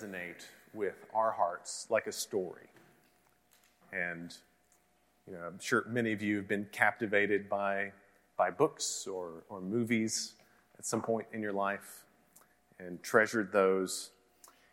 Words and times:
resonate 0.00 0.46
with 0.72 1.06
our 1.14 1.32
hearts 1.32 1.86
like 1.90 2.06
a 2.06 2.12
story. 2.12 2.68
And 3.92 4.34
you 5.26 5.34
know, 5.34 5.40
I'm 5.46 5.58
sure 5.60 5.84
many 5.88 6.12
of 6.12 6.22
you 6.22 6.36
have 6.36 6.48
been 6.48 6.66
captivated 6.72 7.48
by, 7.48 7.92
by 8.36 8.50
books 8.50 9.06
or, 9.06 9.44
or 9.48 9.60
movies 9.60 10.34
at 10.78 10.86
some 10.86 11.02
point 11.02 11.26
in 11.32 11.42
your 11.42 11.52
life 11.52 12.04
and 12.78 13.02
treasured 13.02 13.52
those. 13.52 14.10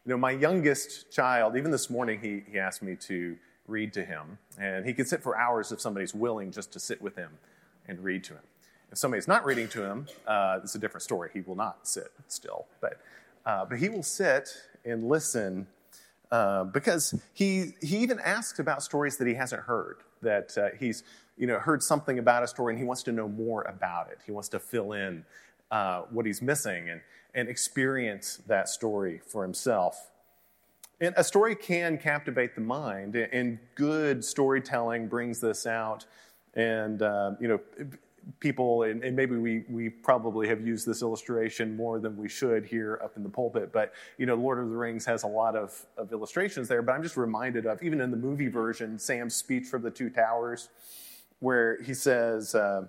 You 0.05 0.11
know, 0.11 0.18
my 0.18 0.32
youngest 0.32 1.11
child, 1.11 1.57
even 1.57 1.71
this 1.71 1.89
morning, 1.89 2.19
he, 2.21 2.43
he 2.51 2.59
asked 2.59 2.82
me 2.82 2.96
to 3.01 3.36
read 3.68 3.93
to 3.93 4.05
him. 4.05 4.37
And 4.59 4.86
he 4.86 4.93
could 4.93 5.07
sit 5.07 5.21
for 5.21 5.37
hours 5.37 5.71
if 5.71 5.82
somebody's 5.82 6.14
willing 6.15 6.51
just 6.51 6.71
to 6.73 6.79
sit 6.79 7.01
with 7.01 7.15
him 7.15 7.32
and 7.87 8.00
read 8.04 8.23
to 8.25 8.33
him. 8.33 8.43
If 8.91 8.97
somebody's 8.97 9.28
not 9.28 9.46
reading 9.46 9.68
to 9.69 9.83
him, 9.83 10.07
uh, 10.25 10.59
it's 10.64 10.75
a 10.75 10.79
different 10.79 11.04
story. 11.04 11.29
He 11.33 11.41
will 11.41 11.55
not 11.55 11.87
sit 11.87 12.07
still. 12.29 12.68
But, 12.79 13.01
uh, 13.46 13.65
but 13.65 13.79
he 13.79 13.89
will 13.89 14.04
sit 14.04 14.50
and 14.87 15.07
listen 15.07 15.68
uh, 16.32 16.64
because 16.65 17.14
he, 17.33 17.73
he 17.82 17.97
even 17.97 18.19
asks 18.19 18.59
about 18.59 18.83
stories 18.83 19.18
that 19.18 19.27
he 19.27 19.33
hasn't 19.33 19.63
heard, 19.63 19.97
that 20.21 20.57
uh, 20.57 20.69
he's 20.79 21.04
you 21.37 21.47
know, 21.47 21.60
heard 21.60 21.83
something 21.83 22.19
about 22.19 22.43
a 22.43 22.47
story 22.47 22.73
and 22.73 22.79
he 22.79 22.86
wants 22.86 23.04
to 23.04 23.11
know 23.11 23.27
more 23.27 23.61
about 23.63 24.10
it. 24.10 24.19
He 24.25 24.32
wants 24.32 24.50
to 24.50 24.60
fill 24.60 24.93
in 24.93 25.23
uh, 25.71 26.01
what 26.10 26.25
he's 26.25 26.41
missing 26.41 26.89
and, 26.89 27.01
and 27.33 27.47
experience 27.47 28.41
that 28.47 28.69
story 28.69 29.21
for 29.25 29.43
himself. 29.43 30.11
And 30.99 31.13
a 31.15 31.24
story 31.24 31.55
can 31.55 31.99
captivate 31.99 32.55
the 32.55 32.61
mind, 32.61 33.16
and 33.16 33.59
good 33.75 34.25
storytelling 34.25 35.08
brings 35.08 35.39
this 35.39 35.67
out. 35.67 36.08
And, 36.55 37.03
uh, 37.03 37.33
you 37.39 37.47
know, 37.47 37.59
people, 38.39 38.83
and, 38.83 39.03
and, 39.03 39.16
maybe 39.16 39.38
we, 39.38 39.64
we 39.70 39.89
probably 39.89 40.47
have 40.47 40.66
used 40.66 40.86
this 40.86 41.02
illustration 41.02 41.75
more 41.75 42.00
than 42.00 42.17
we 42.17 42.30
should 42.30 42.66
here 42.66 43.00
up 43.03 43.16
in 43.17 43.23
the 43.23 43.30
pulpit, 43.30 43.72
but, 43.72 43.94
you 44.17 44.25
know, 44.25 44.36
Lord 44.36 44.59
of 44.59 44.70
the 44.70 44.75
Rings 44.75 45.06
has 45.06 45.23
a 45.23 45.28
lot 45.28 45.56
of, 45.56 45.86
of 45.97 46.11
illustrations 46.11 46.67
there. 46.67 46.81
But 46.81 46.94
I'm 46.94 47.03
just 47.03 47.17
reminded 47.17 47.66
of, 47.66 47.81
even 47.81 48.02
in 48.02 48.11
the 48.11 48.17
movie 48.17 48.48
version, 48.48 49.00
Sam's 49.00 49.36
speech 49.36 49.66
from 49.66 49.81
the 49.81 49.92
Two 49.92 50.09
Towers, 50.09 50.70
where 51.39 51.81
he 51.81 51.94
says, 51.94 52.55
uh, 52.55 52.86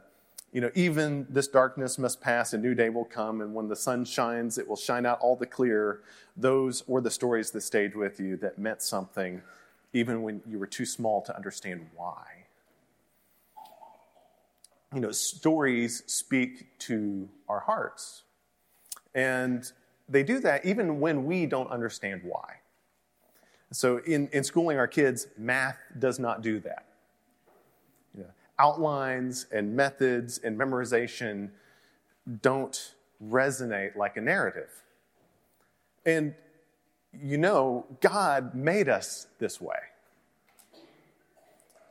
you 0.52 0.60
know, 0.60 0.70
even 0.74 1.26
this 1.28 1.48
darkness 1.48 1.98
must 1.98 2.20
pass, 2.20 2.52
a 2.52 2.58
new 2.58 2.74
day 2.74 2.88
will 2.88 3.04
come, 3.04 3.40
and 3.40 3.54
when 3.54 3.68
the 3.68 3.76
sun 3.76 4.04
shines, 4.04 4.58
it 4.58 4.66
will 4.66 4.76
shine 4.76 5.04
out 5.04 5.18
all 5.20 5.36
the 5.36 5.46
clearer. 5.46 6.02
Those 6.36 6.86
were 6.88 7.00
the 7.00 7.10
stories 7.10 7.50
that 7.50 7.60
stayed 7.60 7.94
with 7.94 8.18
you 8.18 8.36
that 8.38 8.58
meant 8.58 8.82
something, 8.82 9.42
even 9.92 10.22
when 10.22 10.40
you 10.48 10.58
were 10.58 10.66
too 10.66 10.86
small 10.86 11.22
to 11.22 11.36
understand 11.36 11.86
why 11.94 12.37
you 14.94 15.00
know, 15.00 15.12
stories 15.12 16.02
speak 16.06 16.78
to 16.80 17.28
our 17.48 17.60
hearts. 17.60 18.22
And 19.14 19.70
they 20.08 20.22
do 20.22 20.40
that 20.40 20.64
even 20.64 21.00
when 21.00 21.24
we 21.24 21.46
don't 21.46 21.70
understand 21.70 22.22
why. 22.24 22.56
So, 23.70 23.98
in, 23.98 24.28
in 24.32 24.44
schooling 24.44 24.78
our 24.78 24.88
kids, 24.88 25.26
math 25.36 25.76
does 25.98 26.18
not 26.18 26.40
do 26.40 26.58
that. 26.60 26.86
You 28.16 28.22
know, 28.22 28.30
outlines 28.58 29.46
and 29.52 29.76
methods 29.76 30.38
and 30.38 30.58
memorization 30.58 31.50
don't 32.40 32.94
resonate 33.22 33.94
like 33.94 34.16
a 34.16 34.22
narrative. 34.22 34.70
And 36.06 36.34
you 37.12 37.38
know, 37.38 37.86
God 38.00 38.54
made 38.54 38.88
us 38.88 39.26
this 39.38 39.60
way. 39.60 39.76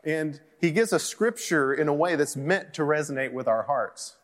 And 0.08 0.40
he 0.62 0.72
gives 0.72 0.94
a 0.94 1.00
scripture 1.00 1.74
in 1.74 1.90
a 1.90 1.94
way 1.94 2.16
that's 2.16 2.38
meant 2.38 2.74
to 2.76 2.84
resonate 2.84 3.34
with 3.34 3.46
our 3.46 3.64
hearts 3.64 4.16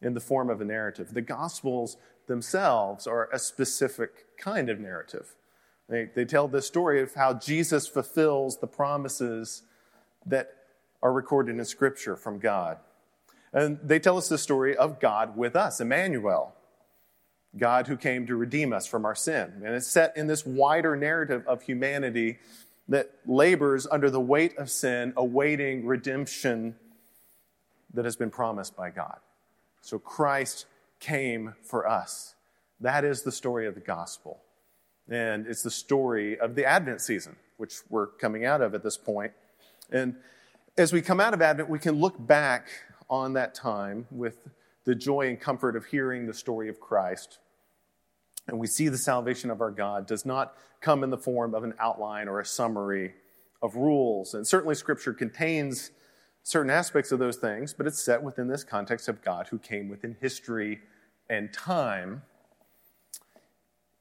in 0.00 0.14
the 0.14 0.20
form 0.20 0.48
of 0.48 0.60
a 0.60 0.64
narrative. 0.64 1.12
The 1.12 1.20
Gospels 1.20 1.96
themselves 2.28 3.04
are 3.08 3.28
a 3.32 3.40
specific 3.40 4.38
kind 4.38 4.70
of 4.70 4.78
narrative. 4.78 5.34
They, 5.88 6.10
they 6.14 6.24
tell 6.24 6.46
the 6.46 6.62
story 6.62 7.02
of 7.02 7.14
how 7.14 7.34
Jesus 7.34 7.88
fulfills 7.88 8.58
the 8.58 8.68
promises 8.68 9.64
that 10.26 10.52
are 11.02 11.12
recorded 11.12 11.58
in 11.58 11.64
Scripture 11.64 12.14
from 12.14 12.38
God. 12.38 12.78
And 13.52 13.80
they 13.82 13.98
tell 13.98 14.16
us 14.16 14.28
the 14.28 14.38
story 14.38 14.76
of 14.76 15.00
God 15.00 15.36
with 15.36 15.56
us, 15.56 15.80
Emmanuel, 15.80 16.54
God 17.58 17.88
who 17.88 17.96
came 17.96 18.28
to 18.28 18.36
redeem 18.36 18.72
us 18.72 18.86
from 18.86 19.04
our 19.04 19.16
sin. 19.16 19.62
And 19.64 19.74
it's 19.74 19.88
set 19.88 20.16
in 20.16 20.28
this 20.28 20.46
wider 20.46 20.94
narrative 20.94 21.44
of 21.48 21.62
humanity 21.62 22.38
that 22.88 23.10
labors 23.26 23.86
under 23.90 24.10
the 24.10 24.20
weight 24.20 24.56
of 24.58 24.70
sin, 24.70 25.12
awaiting 25.16 25.86
redemption 25.86 26.76
that 27.94 28.04
has 28.04 28.16
been 28.16 28.30
promised 28.30 28.76
by 28.76 28.90
God. 28.90 29.18
So 29.80 29.98
Christ 29.98 30.66
came 31.00 31.54
for 31.62 31.88
us. 31.88 32.34
That 32.80 33.04
is 33.04 33.22
the 33.22 33.32
story 33.32 33.66
of 33.66 33.74
the 33.74 33.80
gospel. 33.80 34.40
And 35.08 35.46
it's 35.46 35.62
the 35.62 35.70
story 35.70 36.38
of 36.38 36.54
the 36.54 36.64
Advent 36.64 37.00
season, 37.00 37.36
which 37.56 37.76
we're 37.88 38.06
coming 38.06 38.44
out 38.44 38.60
of 38.60 38.74
at 38.74 38.82
this 38.82 38.96
point. 38.96 39.32
And 39.90 40.16
as 40.76 40.92
we 40.92 41.02
come 41.02 41.20
out 41.20 41.34
of 41.34 41.42
Advent, 41.42 41.68
we 41.68 41.78
can 41.78 42.00
look 42.00 42.14
back 42.18 42.68
on 43.08 43.34
that 43.34 43.54
time 43.54 44.06
with 44.10 44.36
the 44.84 44.94
joy 44.94 45.28
and 45.28 45.40
comfort 45.40 45.76
of 45.76 45.86
hearing 45.86 46.26
the 46.26 46.34
story 46.34 46.68
of 46.68 46.80
Christ 46.80 47.38
and 48.46 48.58
we 48.58 48.66
see 48.66 48.88
the 48.88 48.98
salvation 48.98 49.50
of 49.50 49.60
our 49.60 49.70
God 49.70 50.06
does 50.06 50.26
not 50.26 50.54
come 50.80 51.02
in 51.02 51.10
the 51.10 51.18
form 51.18 51.54
of 51.54 51.64
an 51.64 51.74
outline 51.78 52.28
or 52.28 52.40
a 52.40 52.46
summary 52.46 53.14
of 53.62 53.76
rules. 53.76 54.34
And 54.34 54.46
certainly, 54.46 54.74
Scripture 54.74 55.14
contains 55.14 55.90
certain 56.42 56.70
aspects 56.70 57.10
of 57.10 57.18
those 57.18 57.36
things, 57.36 57.72
but 57.72 57.86
it's 57.86 58.02
set 58.02 58.22
within 58.22 58.48
this 58.48 58.62
context 58.64 59.08
of 59.08 59.22
God 59.22 59.48
who 59.48 59.58
came 59.58 59.88
within 59.88 60.16
history 60.20 60.80
and 61.30 61.52
time 61.52 62.22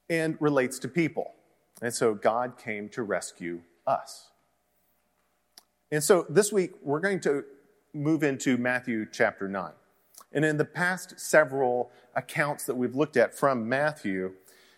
and 0.09 0.35
relates 0.41 0.77
to 0.79 0.89
people. 0.89 1.33
And 1.81 1.93
so, 1.93 2.13
God 2.13 2.57
came 2.57 2.89
to 2.89 3.03
rescue 3.03 3.61
us. 3.87 4.29
And 5.91 6.03
so, 6.03 6.25
this 6.29 6.51
week, 6.51 6.73
we're 6.81 6.99
going 6.99 7.21
to 7.21 7.45
move 7.93 8.23
into 8.23 8.57
Matthew 8.57 9.05
chapter 9.09 9.47
9. 9.47 9.71
And 10.33 10.43
in 10.43 10.57
the 10.57 10.65
past 10.65 11.19
several 11.19 11.91
accounts 12.15 12.65
that 12.65 12.75
we've 12.75 12.95
looked 12.95 13.17
at 13.17 13.33
from 13.33 13.67
Matthew, 13.67 14.33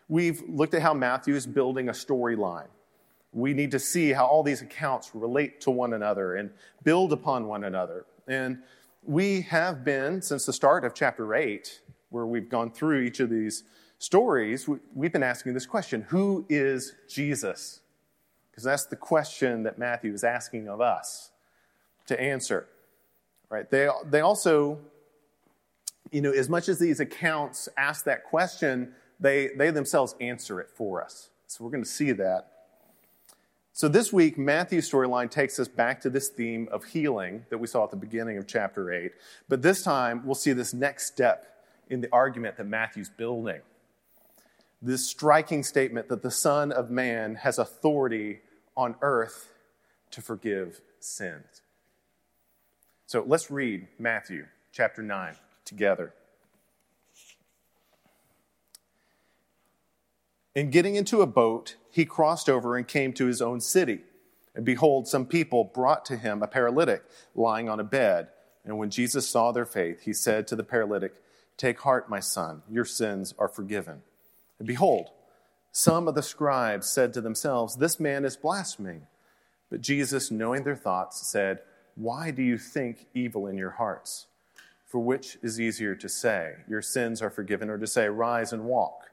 we've 0.08 0.44
looked 0.48 0.74
at 0.74 0.82
how 0.82 0.94
Matthew 0.94 1.36
is 1.36 1.48
building 1.48 1.90
a 1.90 1.94
storyline. 1.94 2.68
We 3.32 3.54
need 3.54 3.72
to 3.72 3.80
see 3.80 4.12
how 4.12 4.26
all 4.26 4.44
these 4.44 4.62
accounts 4.62 5.12
relate 5.14 5.62
to 5.62 5.72
one 5.72 5.94
another 5.94 6.36
and 6.36 6.52
build 6.84 7.12
upon 7.12 7.48
one 7.48 7.64
another. 7.64 8.06
And 8.28 8.60
we 9.04 9.42
have 9.42 9.84
been, 9.84 10.22
since 10.22 10.46
the 10.46 10.54
start 10.54 10.84
of 10.84 10.94
chapter 10.94 11.36
8, 11.36 11.82
where 12.10 12.26
we've 12.26 12.50
gone 12.50 12.72
through 12.72 13.02
each 13.02 13.20
of 13.20 13.30
these 13.30 13.64
stories, 13.98 14.68
we've 14.94 15.12
been 15.12 15.24
asking 15.24 15.54
this 15.54 15.66
question 15.66 16.04
Who 16.10 16.46
is 16.50 16.96
Jesus? 17.10 17.82
Because 18.50 18.64
that's 18.64 18.86
the 18.86 18.96
question 18.96 19.64
that 19.64 19.78
Matthew 19.78 20.14
is 20.14 20.24
asking 20.24 20.70
of 20.70 20.80
us 20.80 21.32
to 22.08 22.20
answer. 22.20 22.68
Right? 23.50 23.70
They, 23.70 23.90
they 24.06 24.22
also 24.22 24.80
you 26.12 26.22
know, 26.22 26.32
as 26.32 26.50
much 26.50 26.70
as 26.70 26.80
these 26.80 27.00
accounts 27.00 27.68
ask 27.78 28.06
that 28.06 28.24
question, 28.24 28.94
they, 29.20 29.50
they 29.56 29.72
themselves 29.72 30.16
answer 30.20 30.60
it 30.60 30.70
for 30.70 31.04
us. 31.04 31.30
So 31.48 31.64
we're 31.64 31.72
going 31.72 31.84
to 31.84 31.90
see 31.90 32.12
that. 32.14 32.52
So 33.74 33.90
this 33.90 34.14
week, 34.14 34.38
Matthew's 34.38 34.90
storyline 34.90 35.30
takes 35.30 35.60
us 35.60 35.68
back 35.68 36.00
to 36.02 36.10
this 36.10 36.30
theme 36.30 36.70
of 36.72 36.86
healing 36.86 37.46
that 37.50 37.58
we 37.58 37.68
saw 37.68 37.84
at 37.84 37.92
the 37.92 37.98
beginning 37.98 38.38
of 38.38 38.48
chapter 38.48 38.92
8. 38.92 39.12
But 39.50 39.62
this 39.62 39.84
time, 39.84 40.22
we'll 40.26 40.36
see 40.36 40.54
this 40.54 40.74
next 40.74 41.08
step 41.08 41.66
in 41.90 42.02
the 42.02 42.08
argument 42.12 42.58
that 42.58 42.68
Matthew's 42.68 43.10
building. 43.10 43.62
This 44.82 45.06
striking 45.06 45.64
statement 45.64 46.08
that 46.08 46.22
the 46.22 46.32
Son 46.32 46.72
of 46.72 46.90
Man 46.90 47.36
has 47.36 47.60
authority 47.60 48.40
on 48.78 48.96
earth 49.02 49.50
to 50.12 50.22
forgive 50.22 50.80
sins. 51.00 51.62
So 53.08 53.24
let's 53.28 53.52
read 53.52 53.88
Matthew 54.00 54.46
chapter 54.72 55.04
9 55.04 55.36
together. 55.66 56.14
In 60.56 60.70
getting 60.70 60.96
into 60.96 61.22
a 61.22 61.28
boat, 61.28 61.76
he 61.92 62.06
crossed 62.06 62.50
over 62.50 62.78
and 62.78 62.88
came 62.88 63.12
to 63.14 63.26
his 63.26 63.42
own 63.42 63.60
city. 63.60 64.00
And 64.56 64.64
behold, 64.64 65.08
some 65.08 65.26
people 65.26 65.66
brought 65.66 66.06
to 66.06 66.16
him 66.16 66.42
a 66.42 66.48
paralytic 66.48 67.04
lying 67.36 67.68
on 67.68 67.82
a 67.82 67.84
bed. 67.84 68.30
And 68.64 68.78
when 68.78 68.90
Jesus 68.90 69.28
saw 69.28 69.52
their 69.52 69.66
faith, 69.66 70.04
he 70.04 70.14
said 70.14 70.48
to 70.48 70.56
the 70.56 70.64
paralytic, 70.64 71.14
Take 71.58 71.82
heart, 71.82 72.10
my 72.10 72.22
son, 72.22 72.64
your 72.70 72.86
sins 72.86 73.34
are 73.38 73.50
forgiven. 73.50 74.02
And 74.60 74.68
behold, 74.68 75.10
some 75.72 76.08
of 76.08 76.16
the 76.16 76.24
scribes 76.24 76.88
said 76.88 77.14
to 77.14 77.22
themselves, 77.22 77.76
This 77.76 78.00
man 78.00 78.24
is 78.24 78.38
blaspheming. 78.38 79.08
But 79.70 79.82
Jesus, 79.82 80.32
knowing 80.32 80.64
their 80.64 80.76
thoughts, 80.76 81.28
said, 81.28 81.60
Why 81.96 82.32
do 82.32 82.42
you 82.42 82.58
think 82.58 83.08
evil 83.14 83.48
in 83.48 83.58
your 83.58 83.72
hearts? 83.72 84.28
For 84.96 85.04
which 85.04 85.38
is 85.44 85.60
easier 85.60 85.94
to 85.94 86.08
say, 86.08 86.54
Your 86.70 86.82
sins 86.82 87.22
are 87.22 87.30
forgiven, 87.30 87.70
or 87.70 87.78
to 87.78 87.86
say, 87.86 88.08
Rise 88.08 88.54
and 88.54 88.64
walk? 88.64 89.12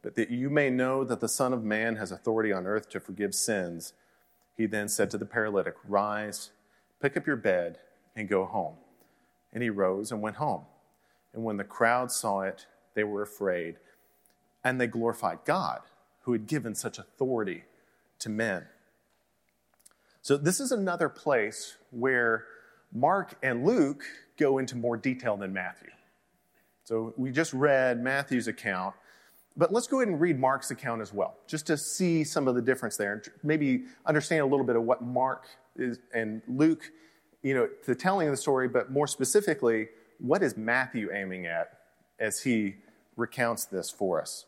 But 0.00 0.14
that 0.14 0.30
you 0.30 0.48
may 0.48 0.70
know 0.70 1.02
that 1.02 1.18
the 1.18 1.28
Son 1.28 1.52
of 1.52 1.64
Man 1.64 1.96
has 1.96 2.12
authority 2.12 2.52
on 2.52 2.68
earth 2.68 2.88
to 2.90 3.00
forgive 3.00 3.34
sins, 3.34 3.94
he 4.56 4.66
then 4.66 4.88
said 4.88 5.10
to 5.10 5.18
the 5.18 5.26
paralytic, 5.26 5.74
Rise, 5.88 6.52
pick 7.02 7.16
up 7.16 7.26
your 7.26 7.34
bed, 7.34 7.80
and 8.14 8.28
go 8.28 8.44
home. 8.44 8.76
And 9.52 9.60
he 9.60 9.70
rose 9.70 10.12
and 10.12 10.22
went 10.22 10.36
home. 10.36 10.66
And 11.34 11.42
when 11.42 11.56
the 11.56 11.64
crowd 11.64 12.12
saw 12.12 12.42
it, 12.42 12.66
they 12.94 13.02
were 13.02 13.22
afraid, 13.22 13.78
and 14.62 14.80
they 14.80 14.86
glorified 14.86 15.40
God, 15.44 15.80
who 16.20 16.32
had 16.32 16.46
given 16.46 16.76
such 16.76 16.96
authority 16.96 17.64
to 18.20 18.28
men. 18.28 18.66
So, 20.22 20.36
this 20.36 20.60
is 20.60 20.70
another 20.70 21.08
place 21.08 21.74
where 21.90 22.44
Mark 22.92 23.36
and 23.42 23.64
Luke 23.64 24.04
go 24.38 24.58
into 24.58 24.76
more 24.76 24.96
detail 24.96 25.36
than 25.36 25.52
Matthew. 25.52 25.90
So, 26.84 27.12
we 27.16 27.30
just 27.30 27.52
read 27.52 28.02
Matthew's 28.02 28.48
account, 28.48 28.94
but 29.56 29.72
let's 29.72 29.86
go 29.86 30.00
ahead 30.00 30.08
and 30.08 30.20
read 30.20 30.38
Mark's 30.38 30.70
account 30.70 31.02
as 31.02 31.12
well, 31.12 31.36
just 31.46 31.66
to 31.66 31.76
see 31.76 32.24
some 32.24 32.48
of 32.48 32.54
the 32.54 32.62
difference 32.62 32.96
there 32.96 33.14
and 33.14 33.28
maybe 33.42 33.84
understand 34.06 34.40
a 34.40 34.46
little 34.46 34.64
bit 34.64 34.76
of 34.76 34.84
what 34.84 35.02
Mark 35.02 35.46
is 35.76 35.98
and 36.14 36.42
Luke, 36.48 36.90
you 37.42 37.54
know, 37.54 37.68
the 37.86 37.94
telling 37.94 38.28
of 38.28 38.32
the 38.32 38.36
story, 38.36 38.68
but 38.68 38.90
more 38.90 39.06
specifically, 39.06 39.88
what 40.18 40.42
is 40.42 40.56
Matthew 40.56 41.12
aiming 41.12 41.46
at 41.46 41.78
as 42.18 42.40
he 42.40 42.76
recounts 43.16 43.64
this 43.64 43.90
for 43.90 44.20
us? 44.20 44.46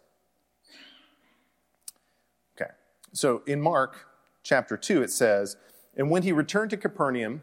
Okay, 2.57 2.71
so 3.13 3.43
in 3.47 3.61
Mark 3.61 4.07
chapter 4.43 4.77
2, 4.77 5.03
it 5.03 5.11
says, 5.11 5.57
And 5.97 6.11
when 6.11 6.23
he 6.23 6.33
returned 6.33 6.71
to 6.71 6.77
Capernaum 6.77 7.43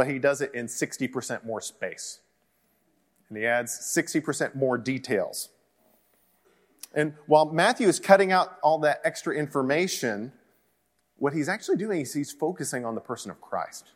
but 0.00 0.08
he 0.08 0.18
does 0.18 0.40
it 0.40 0.54
in 0.54 0.64
60% 0.64 1.44
more 1.44 1.60
space. 1.60 2.20
And 3.28 3.36
he 3.36 3.44
adds 3.44 3.70
60% 3.94 4.54
more 4.54 4.78
details. 4.78 5.50
And 6.94 7.12
while 7.26 7.52
Matthew 7.52 7.86
is 7.86 8.00
cutting 8.00 8.32
out 8.32 8.56
all 8.62 8.78
that 8.78 9.02
extra 9.04 9.36
information, 9.36 10.32
what 11.18 11.34
he's 11.34 11.50
actually 11.50 11.76
doing 11.76 12.00
is 12.00 12.14
he's 12.14 12.32
focusing 12.32 12.86
on 12.86 12.94
the 12.94 13.00
person 13.02 13.30
of 13.30 13.42
Christ. 13.42 13.90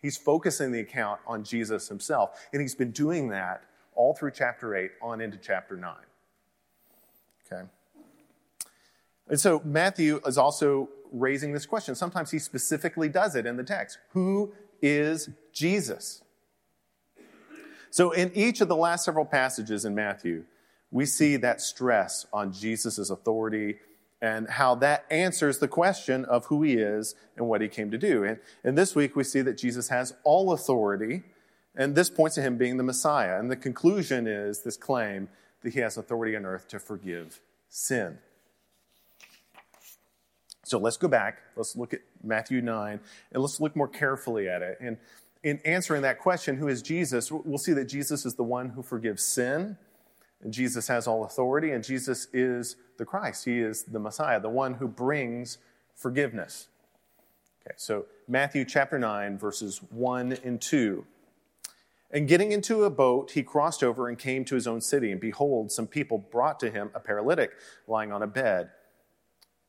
He's 0.00 0.16
focusing 0.16 0.70
the 0.70 0.78
account 0.78 1.18
on 1.26 1.42
Jesus 1.42 1.88
himself. 1.88 2.46
And 2.52 2.62
he's 2.62 2.76
been 2.76 2.92
doing 2.92 3.30
that 3.30 3.64
all 3.96 4.14
through 4.14 4.30
chapter 4.30 4.76
8 4.76 4.92
on 5.02 5.20
into 5.20 5.36
chapter 5.36 5.76
9. 5.76 5.96
Okay? 7.52 7.62
And 9.28 9.40
so 9.40 9.62
Matthew 9.64 10.20
is 10.24 10.38
also 10.38 10.90
raising 11.10 11.52
this 11.52 11.66
question. 11.66 11.96
Sometimes 11.96 12.30
he 12.30 12.38
specifically 12.38 13.08
does 13.08 13.34
it 13.34 13.46
in 13.46 13.56
the 13.56 13.64
text 13.64 13.98
Who 14.10 14.52
is 14.80 15.30
Jesus? 15.52 16.22
So 17.90 18.12
in 18.12 18.30
each 18.34 18.60
of 18.60 18.68
the 18.68 18.76
last 18.76 19.04
several 19.04 19.24
passages 19.24 19.84
in 19.84 19.94
Matthew, 19.94 20.44
we 20.90 21.06
see 21.06 21.36
that 21.36 21.60
stress 21.60 22.26
on 22.32 22.52
Jesus' 22.52 23.10
authority 23.10 23.76
and 24.20 24.48
how 24.48 24.74
that 24.76 25.06
answers 25.10 25.58
the 25.58 25.68
question 25.68 26.24
of 26.24 26.46
who 26.46 26.62
he 26.62 26.74
is 26.74 27.14
and 27.36 27.46
what 27.46 27.60
he 27.60 27.68
came 27.68 27.90
to 27.90 27.98
do. 27.98 28.24
And, 28.24 28.38
and 28.64 28.76
this 28.76 28.94
week 28.94 29.14
we 29.14 29.24
see 29.24 29.42
that 29.42 29.56
Jesus 29.56 29.88
has 29.88 30.14
all 30.24 30.52
authority, 30.52 31.22
and 31.76 31.94
this 31.94 32.10
points 32.10 32.34
to 32.34 32.42
him 32.42 32.56
being 32.56 32.76
the 32.76 32.82
Messiah. 32.82 33.38
And 33.38 33.50
the 33.50 33.56
conclusion 33.56 34.26
is 34.26 34.62
this 34.62 34.76
claim 34.76 35.28
that 35.62 35.74
he 35.74 35.80
has 35.80 35.96
authority 35.96 36.34
on 36.36 36.44
earth 36.44 36.66
to 36.68 36.78
forgive 36.78 37.40
sin. 37.68 38.18
So 40.68 40.78
let's 40.78 40.96
go 40.96 41.08
back. 41.08 41.38
Let's 41.56 41.76
look 41.76 41.94
at 41.94 42.00
Matthew 42.22 42.60
9, 42.60 43.00
and 43.32 43.42
let's 43.42 43.60
look 43.60 43.74
more 43.74 43.88
carefully 43.88 44.48
at 44.48 44.62
it. 44.62 44.78
And 44.80 44.98
in 45.42 45.60
answering 45.64 46.02
that 46.02 46.18
question, 46.18 46.56
who 46.56 46.68
is 46.68 46.82
Jesus, 46.82 47.30
we'll 47.30 47.58
see 47.58 47.72
that 47.72 47.86
Jesus 47.86 48.26
is 48.26 48.34
the 48.34 48.42
one 48.42 48.70
who 48.70 48.82
forgives 48.82 49.22
sin 49.22 49.76
and 50.42 50.52
Jesus 50.52 50.88
has 50.88 51.06
all 51.06 51.24
authority, 51.24 51.72
and 51.72 51.82
Jesus 51.82 52.28
is 52.32 52.76
the 52.96 53.04
Christ. 53.04 53.44
He 53.44 53.58
is 53.58 53.84
the 53.84 53.98
Messiah, 53.98 54.40
the 54.40 54.48
one 54.48 54.74
who 54.74 54.86
brings 54.86 55.58
forgiveness. 55.94 56.68
Okay, 57.66 57.74
so 57.76 58.06
Matthew 58.28 58.64
chapter 58.64 58.98
9, 58.98 59.36
verses 59.36 59.80
1 59.90 60.38
and 60.44 60.60
2. 60.60 61.04
And 62.10 62.28
getting 62.28 62.52
into 62.52 62.84
a 62.84 62.90
boat, 62.90 63.32
he 63.32 63.42
crossed 63.42 63.82
over 63.82 64.08
and 64.08 64.16
came 64.18 64.44
to 64.46 64.54
his 64.54 64.66
own 64.66 64.80
city. 64.80 65.10
And 65.10 65.20
behold, 65.20 65.72
some 65.72 65.86
people 65.86 66.18
brought 66.18 66.60
to 66.60 66.70
him 66.70 66.90
a 66.94 67.00
paralytic 67.00 67.52
lying 67.86 68.12
on 68.12 68.22
a 68.22 68.26
bed. 68.26 68.70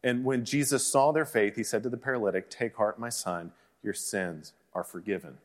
And 0.04 0.24
when 0.24 0.46
Jesus 0.46 0.88
saw 0.88 1.12
their 1.12 1.26
faith, 1.26 1.56
he 1.56 1.64
said 1.64 1.84
to 1.84 1.90
the 1.90 1.98
paralytic, 1.98 2.50
Take 2.50 2.76
heart, 2.78 3.00
my 3.00 3.10
son, 3.10 3.52
your 3.84 3.94
sins 3.94 4.54
are 4.74 4.84
forgiven. 4.84 5.38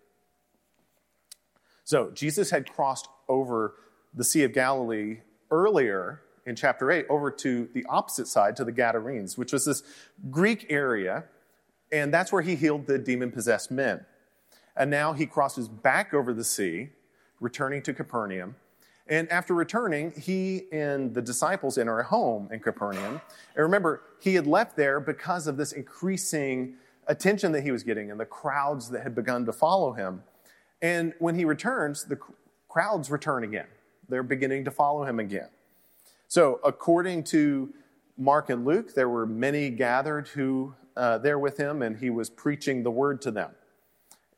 So 1.85 2.11
Jesus 2.11 2.51
had 2.51 2.73
crossed 2.73 3.09
over 3.29 3.75
the 4.15 4.25
Sea 4.25 4.45
of 4.45 4.53
Galilee 4.53 5.19
earlier 5.51 6.23
in 6.47 6.57
chapter 6.57 6.91
8 6.91 7.07
over 7.09 7.31
to 7.31 7.69
the 7.73 7.85
opposite 7.89 8.27
side, 8.27 8.57
to 8.57 8.65
the 8.65 8.73
Gadarenes, 8.73 9.37
which 9.37 9.53
was 9.53 9.65
this 9.65 9.83
Greek 10.31 10.67
area, 10.71 11.25
and 11.91 12.13
that's 12.13 12.33
where 12.33 12.43
he 12.43 12.55
healed 12.55 12.87
the 12.87 12.99
demon 12.99 13.31
possessed 13.31 13.71
men. 13.71 14.05
And 14.77 14.91
now 14.91 15.13
he 15.13 15.27
crosses 15.27 15.69
back 15.69 16.13
over 16.13 16.33
the 16.33 16.45
sea, 16.45 16.91
returning 17.41 17.83
to 17.83 17.95
Capernaum. 17.95 18.57
And 19.07 19.31
after 19.31 19.55
returning, 19.55 20.13
he 20.13 20.65
and 20.73 21.13
the 21.13 21.21
disciples 21.21 21.77
enter 21.77 22.01
a 22.01 22.05
home 22.05 22.49
in 22.51 22.61
Capernaum. 22.61 23.21
And 23.55 23.63
remember, 23.63 24.03
he 24.21 24.35
had 24.35 24.47
left 24.47 24.77
there 24.77 24.99
because 24.99 25.47
of 25.47 25.57
this 25.57 25.73
increasing 25.73 26.77
attention 27.07 27.53
that 27.53 27.63
he 27.63 27.71
was 27.71 27.83
getting 27.83 28.11
and 28.11 28.19
the 28.19 28.25
crowds 28.25 28.89
that 28.91 29.03
had 29.03 29.15
begun 29.15 29.45
to 29.45 29.53
follow 29.53 29.93
him. 29.93 30.23
And 30.81 31.13
when 31.19 31.35
he 31.35 31.45
returns, 31.45 32.05
the 32.05 32.19
crowds 32.69 33.11
return 33.11 33.45
again. 33.45 33.67
They're 34.09 34.23
beginning 34.23 34.65
to 34.65 34.71
follow 34.71 35.05
him 35.05 35.21
again. 35.21 35.49
So, 36.29 36.61
according 36.65 37.25
to 37.25 37.73
Mark 38.17 38.51
and 38.51 38.65
Luke, 38.65 38.95
there 38.95 39.09
were 39.09 39.27
many 39.27 39.71
gathered 39.71 40.29
who 40.29 40.75
uh, 40.97 41.19
there 41.19 41.39
with 41.39 41.57
him, 41.57 41.83
and 41.83 41.97
he 41.97 42.11
was 42.11 42.31
preaching 42.31 42.83
the 42.83 42.91
word 42.91 43.21
to 43.23 43.31
them. 43.31 43.51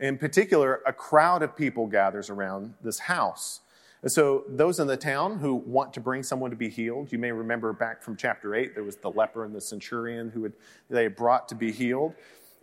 In 0.00 0.18
particular, 0.18 0.82
a 0.86 0.92
crowd 0.92 1.42
of 1.42 1.56
people 1.56 1.86
gathers 1.86 2.30
around 2.30 2.74
this 2.82 2.98
house. 2.98 3.60
And 4.06 4.12
so, 4.12 4.44
those 4.46 4.78
in 4.78 4.86
the 4.86 4.96
town 4.96 5.40
who 5.40 5.56
want 5.56 5.92
to 5.94 6.00
bring 6.00 6.22
someone 6.22 6.50
to 6.50 6.56
be 6.56 6.68
healed, 6.68 7.10
you 7.10 7.18
may 7.18 7.32
remember 7.32 7.72
back 7.72 8.04
from 8.04 8.16
chapter 8.16 8.54
8, 8.54 8.72
there 8.72 8.84
was 8.84 8.94
the 8.94 9.10
leper 9.10 9.44
and 9.44 9.52
the 9.52 9.60
centurion 9.60 10.30
who 10.30 10.44
had, 10.44 10.52
they 10.88 11.02
had 11.02 11.16
brought 11.16 11.48
to 11.48 11.56
be 11.56 11.72
healed. 11.72 12.14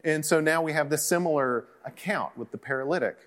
And 0.05 0.25
so 0.25 0.39
now 0.39 0.61
we 0.61 0.71
have 0.71 0.89
this 0.89 1.03
similar 1.03 1.65
account 1.83 2.37
with 2.37 2.49
the 2.51 2.57
paralytic. 2.57 3.17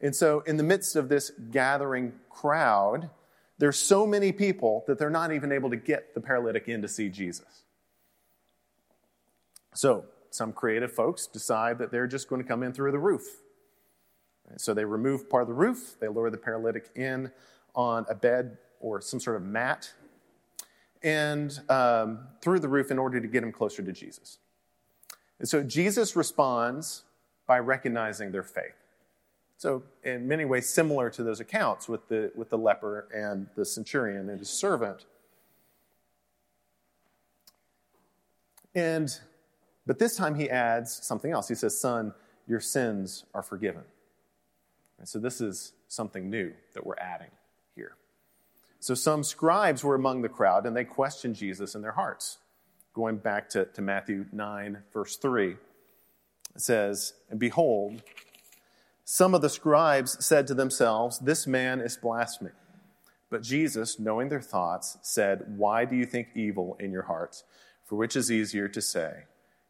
And 0.00 0.14
so, 0.14 0.44
in 0.46 0.58
the 0.58 0.62
midst 0.62 0.94
of 0.94 1.08
this 1.08 1.32
gathering 1.50 2.12
crowd, 2.30 3.10
there's 3.58 3.80
so 3.80 4.06
many 4.06 4.30
people 4.30 4.84
that 4.86 4.96
they're 4.96 5.10
not 5.10 5.32
even 5.32 5.50
able 5.50 5.70
to 5.70 5.76
get 5.76 6.14
the 6.14 6.20
paralytic 6.20 6.68
in 6.68 6.80
to 6.82 6.88
see 6.88 7.08
Jesus. 7.08 7.64
So, 9.74 10.04
some 10.30 10.52
creative 10.52 10.92
folks 10.92 11.26
decide 11.26 11.78
that 11.78 11.90
they're 11.90 12.06
just 12.06 12.28
going 12.28 12.40
to 12.40 12.46
come 12.46 12.62
in 12.62 12.72
through 12.72 12.92
the 12.92 13.00
roof. 13.00 13.24
So, 14.56 14.74
they 14.74 14.84
remove 14.84 15.28
part 15.28 15.42
of 15.42 15.48
the 15.48 15.54
roof, 15.54 15.96
they 16.00 16.08
lower 16.08 16.30
the 16.30 16.38
paralytic 16.38 16.90
in 16.94 17.30
on 17.74 18.06
a 18.08 18.14
bed 18.14 18.58
or 18.80 19.00
some 19.00 19.20
sort 19.20 19.36
of 19.36 19.42
mat, 19.42 19.92
and 21.02 21.60
um, 21.68 22.20
through 22.40 22.60
the 22.60 22.68
roof 22.68 22.90
in 22.90 22.98
order 22.98 23.20
to 23.20 23.28
get 23.28 23.42
him 23.42 23.52
closer 23.52 23.82
to 23.82 23.92
Jesus. 23.92 24.38
And 25.38 25.48
so, 25.48 25.62
Jesus 25.62 26.16
responds 26.16 27.04
by 27.46 27.58
recognizing 27.58 28.32
their 28.32 28.42
faith. 28.42 28.74
So, 29.60 29.82
in 30.04 30.26
many 30.26 30.46
ways, 30.46 30.68
similar 30.68 31.10
to 31.10 31.22
those 31.22 31.38
accounts 31.38 31.86
with 31.86 32.08
the, 32.08 32.32
with 32.34 32.48
the 32.48 32.56
leper 32.56 33.08
and 33.14 33.46
the 33.56 33.66
centurion 33.66 34.30
and 34.30 34.38
his 34.38 34.48
servant. 34.48 35.04
And, 38.74 39.10
but 39.86 39.98
this 39.98 40.16
time 40.16 40.36
he 40.36 40.48
adds 40.48 41.04
something 41.04 41.30
else. 41.30 41.48
He 41.48 41.54
says, 41.54 41.78
Son, 41.78 42.14
your 42.46 42.60
sins 42.60 43.24
are 43.34 43.42
forgiven. 43.42 43.82
And 45.00 45.08
so, 45.08 45.18
this 45.18 45.40
is 45.40 45.72
something 45.88 46.30
new 46.30 46.52
that 46.74 46.86
we're 46.86 46.98
adding 46.98 47.30
here. 47.74 47.96
So, 48.78 48.94
some 48.94 49.24
scribes 49.24 49.82
were 49.82 49.96
among 49.96 50.22
the 50.22 50.28
crowd 50.28 50.66
and 50.66 50.76
they 50.76 50.84
questioned 50.84 51.34
Jesus 51.34 51.74
in 51.74 51.82
their 51.82 51.92
hearts. 51.92 52.38
Going 52.92 53.16
back 53.16 53.48
to, 53.50 53.64
to 53.64 53.82
Matthew 53.82 54.26
9, 54.30 54.78
verse 54.92 55.16
3, 55.16 55.52
it 55.52 55.58
says, 56.56 57.14
And 57.30 57.40
behold, 57.40 58.02
some 59.04 59.34
of 59.34 59.42
the 59.42 59.48
scribes 59.48 60.24
said 60.24 60.46
to 60.46 60.54
themselves, 60.54 61.18
This 61.18 61.46
man 61.46 61.80
is 61.80 61.96
blaspheming. 61.96 62.52
But 63.30 63.42
Jesus, 63.42 63.98
knowing 63.98 64.28
their 64.28 64.40
thoughts, 64.40 64.98
said, 65.02 65.44
Why 65.56 65.84
do 65.84 65.96
you 65.96 66.04
think 66.04 66.28
evil 66.34 66.76
in 66.78 66.92
your 66.92 67.04
hearts? 67.04 67.44
For 67.86 67.96
which 67.96 68.16
is 68.16 68.30
easier 68.30 68.68
to 68.68 68.82
say, 68.82 69.24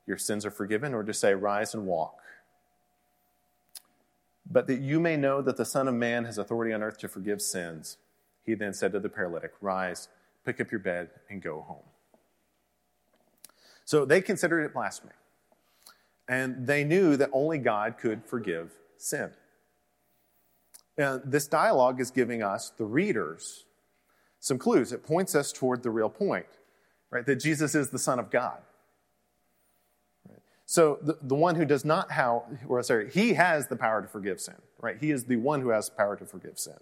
Your 0.07 0.19
sins 0.19 0.45
are 0.45 0.51
forgiven, 0.51 0.93
or 0.93 1.03
to 1.05 1.15
say, 1.15 1.35
Rise 1.35 1.75
and 1.75 1.87
walk? 1.87 2.17
But 4.51 4.67
that 4.67 4.81
you 4.81 4.99
may 4.99 5.17
know 5.17 5.41
that 5.43 5.57
the 5.57 5.65
Son 5.65 5.87
of 5.87 5.95
Man 5.95 6.25
has 6.25 6.37
authority 6.37 6.73
on 6.73 6.83
earth 6.83 6.99
to 6.99 7.09
forgive 7.09 7.41
sins. 7.41 7.99
He 8.43 8.55
then 8.55 8.75
said 8.75 8.93
to 8.93 9.01
the 9.01 9.09
paralytic, 9.09 9.53
Rise, 9.61 10.09
pick 10.45 10.61
up 10.61 10.73
your 10.73 10.81
bed, 10.81 11.11
and 11.29 11.41
go 11.41 11.61
home. 11.61 11.85
So 13.85 14.05
they 14.05 14.21
considered 14.21 14.65
it 14.65 14.73
blasphemy. 14.75 15.13
And 16.29 16.67
they 16.67 16.85
knew 16.85 17.17
that 17.17 17.31
only 17.33 17.59
God 17.59 17.97
could 17.99 18.25
forgive 18.25 18.73
sin. 18.97 19.31
And 20.97 21.23
this 21.25 21.47
dialogue 21.47 22.01
is 22.01 22.11
giving 22.11 22.43
us, 22.43 22.71
the 22.77 22.85
readers, 22.85 23.65
some 24.39 24.59
clues. 24.59 24.93
It 24.93 25.05
points 25.05 25.35
us 25.35 25.53
toward 25.53 25.83
the 25.83 25.91
real 25.91 26.09
point, 26.09 26.47
right? 27.11 27.25
That 27.27 27.37
Jesus 27.37 27.75
is 27.75 27.91
the 27.91 27.99
Son 27.99 28.19
of 28.19 28.31
God. 28.31 28.59
So 30.71 31.01
the, 31.03 31.19
the 31.21 31.35
one 31.35 31.57
who 31.57 31.65
does 31.65 31.85
not 31.85 32.13
have, 32.13 32.43
or 32.69 32.81
sorry, 32.85 33.11
he 33.11 33.35
has 33.35 33.67
the 33.67 33.75
power 33.75 34.03
to 34.03 34.07
forgive 34.07 34.41
sin, 34.41 34.55
right? 34.81 34.97
He 35.01 35.11
is 35.11 35.25
the 35.25 35.35
one 35.35 35.61
who 35.63 35.71
has 35.71 35.89
the 35.89 35.97
power 35.97 36.15
to 36.15 36.25
forgive 36.25 36.61
sin. 36.61 36.77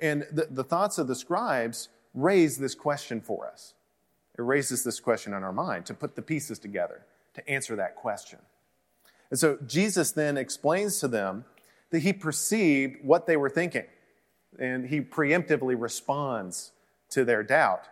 And 0.00 0.26
the, 0.32 0.48
the 0.50 0.64
thoughts 0.64 0.98
of 0.98 1.06
the 1.06 1.14
scribes 1.14 1.88
raise 2.14 2.58
this 2.58 2.74
question 2.74 3.20
for 3.20 3.46
us. 3.46 3.74
It 4.36 4.42
raises 4.42 4.82
this 4.82 4.98
question 4.98 5.34
in 5.34 5.44
our 5.44 5.52
mind 5.52 5.86
to 5.86 5.94
put 5.94 6.16
the 6.16 6.20
pieces 6.20 6.58
together 6.58 7.06
to 7.34 7.48
answer 7.48 7.76
that 7.76 7.94
question. 7.94 8.40
And 9.30 9.38
so 9.38 9.56
Jesus 9.68 10.10
then 10.10 10.36
explains 10.36 10.98
to 10.98 11.06
them 11.06 11.44
that 11.90 12.00
he 12.00 12.12
perceived 12.12 13.04
what 13.04 13.28
they 13.28 13.36
were 13.36 13.50
thinking, 13.50 13.86
and 14.58 14.88
he 14.88 15.00
preemptively 15.00 15.80
responds 15.80 16.72
to 17.10 17.24
their 17.24 17.44
doubt. 17.44 17.84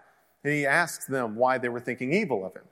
And 0.43 0.53
he 0.53 0.67
asks 0.67 1.07
them 1.07 1.37
why 1.37 1.59
they 1.59 1.69
were 1.69 1.79
thinking 1.79 2.13
evil 2.13 2.45
of 2.45 2.53
him. 2.57 2.65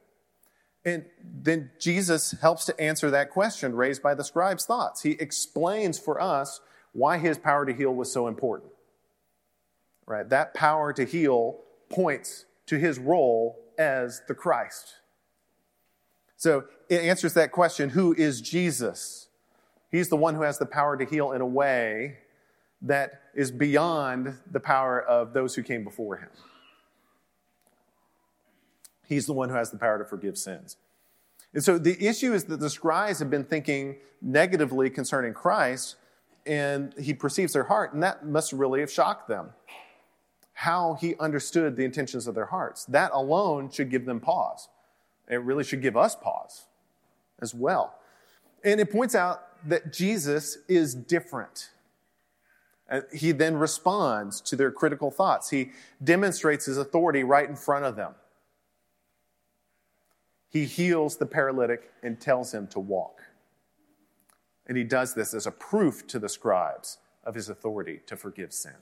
And 0.85 1.05
then 1.23 1.71
Jesus 1.79 2.33
helps 2.41 2.65
to 2.67 2.81
answer 2.81 3.11
that 3.11 3.31
question 3.31 3.75
raised 3.75 4.03
by 4.03 4.15
the 4.15 4.25
scribe's 4.25 4.65
thoughts. 4.65 5.03
He 5.03 5.13
explains 5.13 5.99
for 5.99 6.21
us 6.21 6.61
why 6.93 7.19
his 7.19 7.37
power 7.39 7.67
to 7.67 7.73
heal 7.73 7.95
was 7.95 8.11
so 8.11 8.29
important. 8.29 8.71
Right? 10.07 10.29
That 10.29 10.55
power 10.55 10.93
to 10.93 11.05
heal 11.05 11.61
points 11.91 12.47
to 12.67 12.79
his 12.79 12.99
role 12.99 13.59
as 13.79 14.23
the 14.29 14.35
Christ. 14.35 14.95
So 16.37 16.65
it 16.89 17.03
answers 17.03 17.35
that 17.35 17.53
question 17.53 17.91
who 17.91 18.15
is 18.15 18.41
Jesus? 18.41 19.29
He's 19.91 20.09
the 20.09 20.17
one 20.17 20.35
who 20.35 20.43
has 20.43 20.59
the 20.59 20.67
power 20.67 20.97
to 20.97 21.05
heal 21.05 21.33
in 21.33 21.41
a 21.41 21.47
way 21.47 22.19
that 22.83 23.23
is 23.35 23.51
beyond 23.51 24.37
the 24.51 24.61
power 24.61 25.01
of 25.01 25.33
those 25.33 25.55
who 25.55 25.63
came 25.63 25.83
before 25.83 26.17
him. 26.17 26.29
He's 29.09 29.27
the 29.27 29.33
one 29.33 29.49
who 29.49 29.55
has 29.55 29.71
the 29.71 29.79
power 29.79 29.99
to 29.99 30.05
forgive 30.05 30.37
sins. 30.37 30.77
And 31.55 31.65
so 31.65 31.79
the 31.79 32.07
issue 32.07 32.35
is 32.35 32.45
that 32.45 32.61
the 32.61 32.69
scribes 32.69 33.19
have 33.21 33.31
been 33.31 33.45
thinking 33.45 33.97
negatively 34.21 34.91
concerning 34.91 35.33
Christ, 35.33 35.97
and 36.47 36.95
he 36.99 37.15
perceives 37.15 37.55
their 37.55 37.65
heart, 37.65 37.95
and 37.95 38.03
that 38.03 38.27
must 38.27 38.53
really 38.53 38.81
have 38.81 38.91
shocked 38.91 39.29
them. 39.29 39.51
How 40.53 40.99
he 41.01 41.17
understood 41.19 41.77
the 41.77 41.85
intentions 41.85 42.27
of 42.27 42.35
their 42.35 42.47
hearts. 42.47 42.85
That 42.85 43.13
alone 43.15 43.71
should 43.71 43.91
give 43.91 44.05
them 44.05 44.21
pause. 44.21 44.69
It 45.29 45.41
really 45.43 45.65
should 45.65 45.81
give 45.81 45.97
us 45.97 46.15
pause 46.15 46.67
as 47.41 47.55
well. 47.55 47.95
And 48.65 48.81
it 48.81 48.91
points 48.91 49.15
out 49.15 49.45
that 49.69 49.93
Jesus 49.93 50.59
is 50.69 50.95
different. 50.95 51.71
Uh, 52.91 53.03
he 53.13 53.33
then 53.33 53.57
responds 53.57 54.41
to 54.41 54.57
their 54.57 54.71
critical 54.71 55.11
thoughts. 55.11 55.51
He 55.51 55.71
demonstrates 56.03 56.67
his 56.67 56.77
authority 56.77 57.23
right 57.23 57.49
in 57.49 57.57
front 57.57 57.85
of 57.85 57.97
them. 57.97 58.15
He 60.51 60.65
heals 60.65 61.17
the 61.17 61.27
paralytic 61.27 61.93
and 62.03 62.21
tells 62.21 62.53
him 62.53 62.67
to 62.69 62.81
walk. 62.81 63.23
And 64.67 64.77
he 64.77 64.85
does 64.85 65.15
this 65.15 65.35
as 65.35 65.47
a 65.47 65.51
proof 65.51 66.07
to 66.09 66.19
the 66.19 66.29
scribes 66.29 66.99
of 67.25 67.35
his 67.35 67.49
authority 67.49 68.01
to 68.07 68.17
forgive 68.17 68.53
sin. 68.53 68.75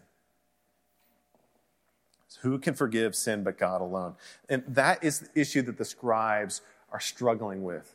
Who 2.43 2.59
can 2.59 2.75
forgive 2.75 3.15
sin 3.15 3.45
but 3.45 3.59
God 3.59 3.81
alone? 3.81 4.15
And 4.49 4.63
that 4.69 5.03
is 5.03 5.21
the 5.21 5.41
issue 5.41 5.63
that 5.63 5.79
the 5.79 5.85
scribes 5.85 6.61
are 6.93 7.01
struggling 7.01 7.63
with. 7.63 7.95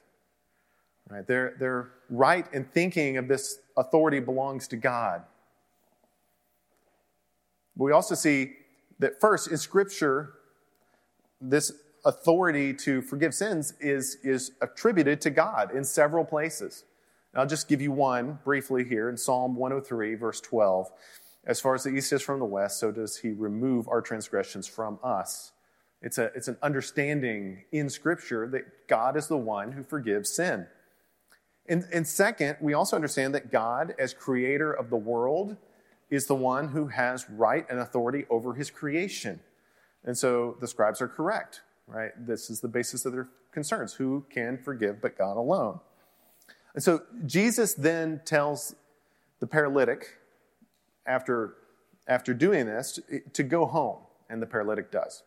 Right? 1.09 1.25
They're, 1.27 1.55
they're 1.59 1.91
right 2.09 2.45
in 2.53 2.63
thinking 2.65 3.17
of 3.17 3.27
this 3.27 3.59
authority 3.77 4.19
belongs 4.19 4.67
to 4.69 4.77
God. 4.77 5.23
But 7.75 7.83
we 7.83 7.91
also 7.91 8.15
see 8.15 8.53
that 8.99 9.19
first 9.19 9.51
in 9.51 9.57
Scripture, 9.57 10.33
this 11.39 11.71
authority 12.05 12.73
to 12.73 13.01
forgive 13.01 13.33
sins 13.33 13.73
is, 13.79 14.17
is 14.23 14.51
attributed 14.61 15.21
to 15.21 15.29
God 15.29 15.73
in 15.75 15.83
several 15.83 16.25
places. 16.25 16.83
I'll 17.33 17.47
just 17.47 17.67
give 17.67 17.81
you 17.81 17.91
one 17.91 18.39
briefly 18.43 18.83
here 18.83 19.09
in 19.09 19.17
Psalm 19.17 19.55
103, 19.55 20.15
verse 20.15 20.41
12. 20.41 20.91
As 21.45 21.59
far 21.59 21.75
as 21.75 21.83
the 21.83 21.91
east 21.91 22.11
is 22.11 22.21
from 22.21 22.39
the 22.39 22.45
west, 22.45 22.79
so 22.79 22.91
does 22.91 23.17
he 23.17 23.31
remove 23.31 23.87
our 23.87 24.01
transgressions 24.01 24.67
from 24.67 24.99
us. 25.03 25.51
It's, 26.01 26.17
a, 26.17 26.25
it's 26.35 26.47
an 26.47 26.57
understanding 26.61 27.63
in 27.71 27.89
Scripture 27.89 28.47
that 28.49 28.87
God 28.87 29.15
is 29.15 29.27
the 29.27 29.37
one 29.37 29.71
who 29.71 29.83
forgives 29.83 30.29
sin. 30.35 30.67
And, 31.67 31.85
and 31.93 32.07
second, 32.07 32.57
we 32.59 32.73
also 32.73 32.95
understand 32.95 33.33
that 33.35 33.51
God, 33.51 33.93
as 33.97 34.13
creator 34.13 34.73
of 34.73 34.89
the 34.89 34.97
world, 34.97 35.57
is 36.09 36.25
the 36.25 36.35
one 36.35 36.69
who 36.69 36.87
has 36.87 37.29
right 37.29 37.65
and 37.69 37.79
authority 37.79 38.25
over 38.29 38.53
his 38.55 38.69
creation. 38.69 39.39
And 40.03 40.17
so 40.17 40.57
the 40.59 40.67
scribes 40.67 41.01
are 41.01 41.07
correct, 41.07 41.61
right? 41.91 42.11
This 42.17 42.49
is 42.49 42.61
the 42.61 42.67
basis 42.67 43.05
of 43.05 43.13
their 43.13 43.27
concerns. 43.51 43.93
Who 43.93 44.25
can 44.29 44.57
forgive 44.57 45.01
but 45.01 45.17
God 45.17 45.37
alone? 45.37 45.79
And 46.73 46.83
so 46.83 47.01
Jesus 47.25 47.73
then 47.73 48.21
tells 48.25 48.75
the 49.39 49.47
paralytic, 49.47 50.17
after, 51.05 51.55
after 52.07 52.33
doing 52.33 52.65
this, 52.65 52.93
to, 52.93 53.19
to 53.33 53.43
go 53.43 53.65
home, 53.65 53.97
and 54.29 54.41
the 54.41 54.45
paralytic 54.45 54.91
does. 54.91 55.23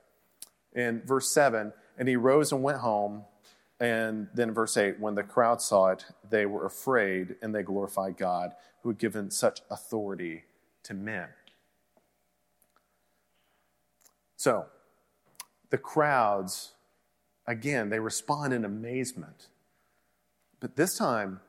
In 0.73 1.03
verse 1.05 1.31
7, 1.33 1.73
and 1.99 2.09
he 2.09 2.17
rose 2.17 2.51
and 2.51 2.63
went 2.63 2.79
home 2.79 3.25
and 3.81 4.29
then 4.33 4.53
verse 4.53 4.77
8, 4.77 5.01
when 5.01 5.15
the 5.15 5.23
crowd 5.23 5.61
saw 5.61 5.89
it, 5.89 6.07
they 6.29 6.47
were 6.47 6.65
afraid 6.65 7.37
and 7.43 7.55
they 7.55 7.63
glorified 7.63 8.17
God 8.17 8.55
who 8.83 8.91
had 8.91 8.99
given 8.99 9.31
such 9.31 9.61
authority 9.71 10.45
to 10.85 10.95
men. 10.95 11.29
So, 14.37 14.67
the 15.75 15.79
crowds, 15.79 16.71
again, 17.49 17.91
they 17.91 17.99
respond 17.99 18.53
in 18.53 18.65
amazement. 18.65 19.49
But 20.61 20.77
this 20.77 20.97
time, 20.97 21.41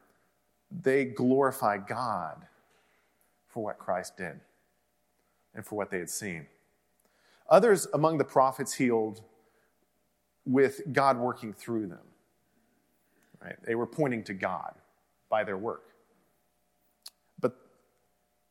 they 0.82 1.05
glorify 1.05 1.77
God 1.77 2.48
for 3.48 3.63
what 3.63 3.77
Christ 3.77 4.17
did 4.17 4.39
and 5.53 5.63
for 5.63 5.75
what 5.75 5.91
they 5.91 6.00
had 6.00 6.10
seen. 6.10 6.48
Others 7.51 7.88
among 7.94 8.17
the 8.17 8.24
prophets 8.24 8.74
healed 8.74 9.22
with 10.44 10.82
God 10.91 11.20
working 11.20 11.53
through 11.53 11.86
them. 11.86 12.08
Right? 13.39 13.58
They 13.63 13.75
were 13.75 13.86
pointing 13.86 14.24
to 14.24 14.34
God 14.34 14.74
by 15.29 15.44
their 15.44 15.60
work. 15.60 15.84
But 17.39 17.55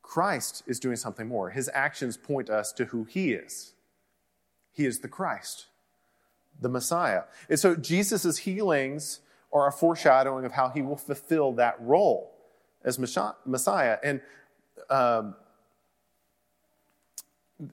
Christ 0.02 0.62
is 0.68 0.78
doing 0.78 0.94
something 0.94 1.26
more. 1.26 1.50
His 1.50 1.68
actions 1.74 2.16
point 2.16 2.48
us 2.48 2.72
to 2.74 2.84
who 2.84 3.02
he 3.02 3.32
is. 3.32 3.72
He 4.74 4.84
is 4.84 4.98
the 5.00 5.08
Christ, 5.08 5.66
the 6.60 6.68
Messiah. 6.68 7.22
And 7.48 7.58
so 7.58 7.74
Jesus' 7.74 8.38
healings 8.38 9.20
are 9.52 9.66
a 9.66 9.72
foreshadowing 9.72 10.44
of 10.44 10.52
how 10.52 10.68
he 10.68 10.82
will 10.82 10.96
fulfill 10.96 11.52
that 11.52 11.76
role 11.80 12.34
as 12.84 12.98
Messiah. 12.98 13.96
And 14.04 14.20
um, 14.90 15.36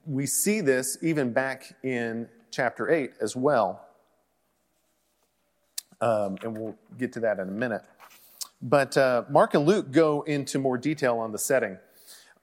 we 0.06 0.24
see 0.24 0.62
this 0.62 0.96
even 1.02 1.32
back 1.34 1.74
in 1.82 2.28
chapter 2.50 2.90
8 2.90 3.12
as 3.20 3.36
well 3.36 3.84
um, 6.02 6.36
and 6.42 6.58
we'll 6.58 6.76
get 6.98 7.12
to 7.14 7.20
that 7.20 7.38
in 7.38 7.48
a 7.48 7.52
minute. 7.52 7.82
But 8.60 8.96
uh, 8.96 9.24
Mark 9.30 9.54
and 9.54 9.64
Luke 9.64 9.90
go 9.92 10.22
into 10.22 10.58
more 10.58 10.76
detail 10.76 11.18
on 11.18 11.32
the 11.32 11.38
setting. 11.38 11.78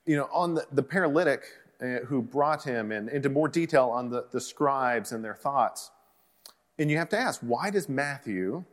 You 0.06 0.16
know, 0.16 0.30
on 0.32 0.56
the, 0.56 0.66
the 0.72 0.82
paralytic 0.82 1.44
Uh, 1.82 2.00
who 2.08 2.22
brought 2.22 2.62
him 2.62 2.92
and 2.92 3.08
into 3.08 3.30
more 3.30 3.48
detail 3.48 3.88
on 3.88 4.10
the, 4.10 4.26
the 4.32 4.42
scribes 4.42 5.14
and 5.14 5.24
their 5.24 5.34
thoughts. 5.34 5.92
And 6.78 6.92
you 6.92 6.98
have 6.98 7.08
to 7.10 7.18
ask, 7.18 7.40
why 7.40 7.70
does 7.70 7.88
Matthew 7.88 8.66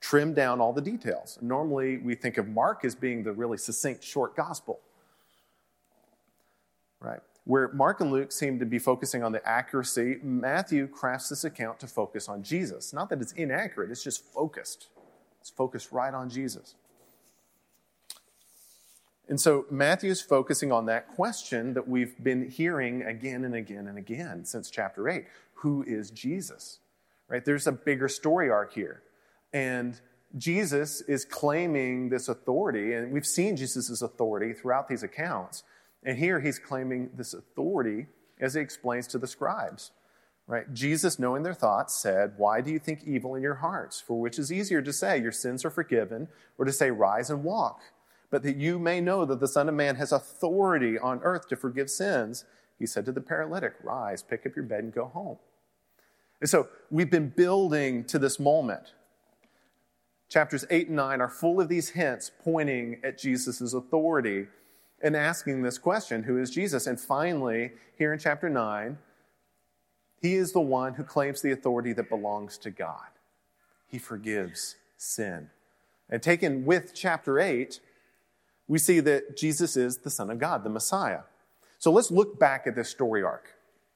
trim 0.00 0.32
down 0.32 0.58
all 0.58 0.72
the 0.72 0.80
details? 0.80 1.38
Normally, 1.42 1.98
we 1.98 2.14
think 2.14 2.38
of 2.38 2.48
Mark 2.48 2.82
as 2.82 2.94
being 2.94 3.24
the 3.24 3.32
really 3.32 3.58
succinct, 3.58 4.02
short 4.02 4.34
gospel. 4.36 4.80
Right? 6.98 7.20
Where 7.44 7.68
Mark 7.74 8.00
and 8.00 8.10
Luke 8.10 8.32
seem 8.32 8.58
to 8.58 8.64
be 8.64 8.78
focusing 8.78 9.22
on 9.22 9.32
the 9.32 9.46
accuracy, 9.46 10.16
Matthew 10.22 10.86
crafts 10.86 11.28
this 11.28 11.44
account 11.44 11.78
to 11.80 11.86
focus 11.86 12.26
on 12.26 12.42
Jesus. 12.42 12.94
Not 12.94 13.10
that 13.10 13.20
it's 13.20 13.32
inaccurate, 13.32 13.90
it's 13.90 14.02
just 14.02 14.24
focused. 14.24 14.88
It's 15.42 15.50
focused 15.50 15.92
right 15.92 16.14
on 16.14 16.30
Jesus. 16.30 16.74
And 19.30 19.40
so 19.40 19.64
Matthew's 19.70 20.20
focusing 20.20 20.72
on 20.72 20.86
that 20.86 21.06
question 21.14 21.74
that 21.74 21.88
we've 21.88 22.20
been 22.22 22.50
hearing 22.50 23.02
again 23.02 23.44
and 23.44 23.54
again 23.54 23.86
and 23.86 23.96
again 23.96 24.44
since 24.44 24.68
chapter 24.70 25.08
8 25.08 25.24
Who 25.54 25.84
is 25.86 26.10
Jesus? 26.10 26.80
Right? 27.28 27.44
There's 27.44 27.68
a 27.68 27.72
bigger 27.72 28.08
story 28.08 28.50
arc 28.50 28.74
here. 28.74 29.02
And 29.52 30.00
Jesus 30.36 31.00
is 31.02 31.24
claiming 31.24 32.08
this 32.08 32.28
authority, 32.28 32.92
and 32.92 33.12
we've 33.12 33.26
seen 33.26 33.56
Jesus' 33.56 34.02
authority 34.02 34.52
throughout 34.52 34.88
these 34.88 35.04
accounts. 35.04 35.62
And 36.02 36.18
here 36.18 36.40
he's 36.40 36.58
claiming 36.58 37.10
this 37.16 37.32
authority 37.32 38.06
as 38.40 38.54
he 38.54 38.60
explains 38.60 39.06
to 39.08 39.18
the 39.18 39.28
scribes. 39.28 39.92
Right? 40.48 40.72
Jesus, 40.74 41.20
knowing 41.20 41.44
their 41.44 41.54
thoughts, 41.54 41.94
said, 41.94 42.34
Why 42.36 42.60
do 42.60 42.72
you 42.72 42.80
think 42.80 43.04
evil 43.04 43.36
in 43.36 43.42
your 43.42 43.54
hearts? 43.54 44.00
For 44.00 44.20
which 44.20 44.40
is 44.40 44.50
easier 44.52 44.82
to 44.82 44.92
say, 44.92 45.20
Your 45.20 45.30
sins 45.30 45.64
are 45.64 45.70
forgiven, 45.70 46.26
or 46.58 46.64
to 46.64 46.72
say, 46.72 46.90
Rise 46.90 47.30
and 47.30 47.44
walk? 47.44 47.80
But 48.30 48.42
that 48.42 48.56
you 48.56 48.78
may 48.78 49.00
know 49.00 49.24
that 49.24 49.40
the 49.40 49.48
Son 49.48 49.68
of 49.68 49.74
Man 49.74 49.96
has 49.96 50.12
authority 50.12 50.98
on 50.98 51.20
earth 51.22 51.48
to 51.48 51.56
forgive 51.56 51.90
sins, 51.90 52.44
he 52.78 52.86
said 52.86 53.04
to 53.06 53.12
the 53.12 53.20
paralytic, 53.20 53.74
Rise, 53.82 54.22
pick 54.22 54.46
up 54.46 54.56
your 54.56 54.64
bed, 54.64 54.84
and 54.84 54.94
go 54.94 55.06
home. 55.06 55.38
And 56.40 56.48
so 56.48 56.68
we've 56.90 57.10
been 57.10 57.28
building 57.28 58.04
to 58.04 58.18
this 58.18 58.40
moment. 58.40 58.94
Chapters 60.28 60.64
8 60.70 60.86
and 60.86 60.96
9 60.96 61.20
are 61.20 61.28
full 61.28 61.60
of 61.60 61.68
these 61.68 61.90
hints 61.90 62.30
pointing 62.42 63.00
at 63.02 63.18
Jesus' 63.18 63.74
authority 63.74 64.46
and 65.02 65.16
asking 65.16 65.62
this 65.62 65.76
question 65.76 66.22
Who 66.22 66.38
is 66.38 66.50
Jesus? 66.50 66.86
And 66.86 66.98
finally, 66.98 67.72
here 67.98 68.12
in 68.12 68.18
chapter 68.18 68.48
9, 68.48 68.96
he 70.22 70.34
is 70.34 70.52
the 70.52 70.60
one 70.60 70.94
who 70.94 71.02
claims 71.02 71.42
the 71.42 71.50
authority 71.50 71.92
that 71.94 72.08
belongs 72.08 72.58
to 72.58 72.70
God. 72.70 73.08
He 73.88 73.98
forgives 73.98 74.76
sin. 74.96 75.50
And 76.08 76.22
taken 76.22 76.64
with 76.64 76.94
chapter 76.94 77.38
8, 77.38 77.80
we 78.70 78.78
see 78.78 79.00
that 79.00 79.36
Jesus 79.36 79.76
is 79.76 79.98
the 79.98 80.10
Son 80.10 80.30
of 80.30 80.38
God, 80.38 80.62
the 80.62 80.70
Messiah. 80.70 81.22
So 81.80 81.90
let's 81.90 82.12
look 82.12 82.38
back 82.38 82.68
at 82.68 82.76
this 82.76 82.88
story 82.88 83.20
arc 83.20 83.48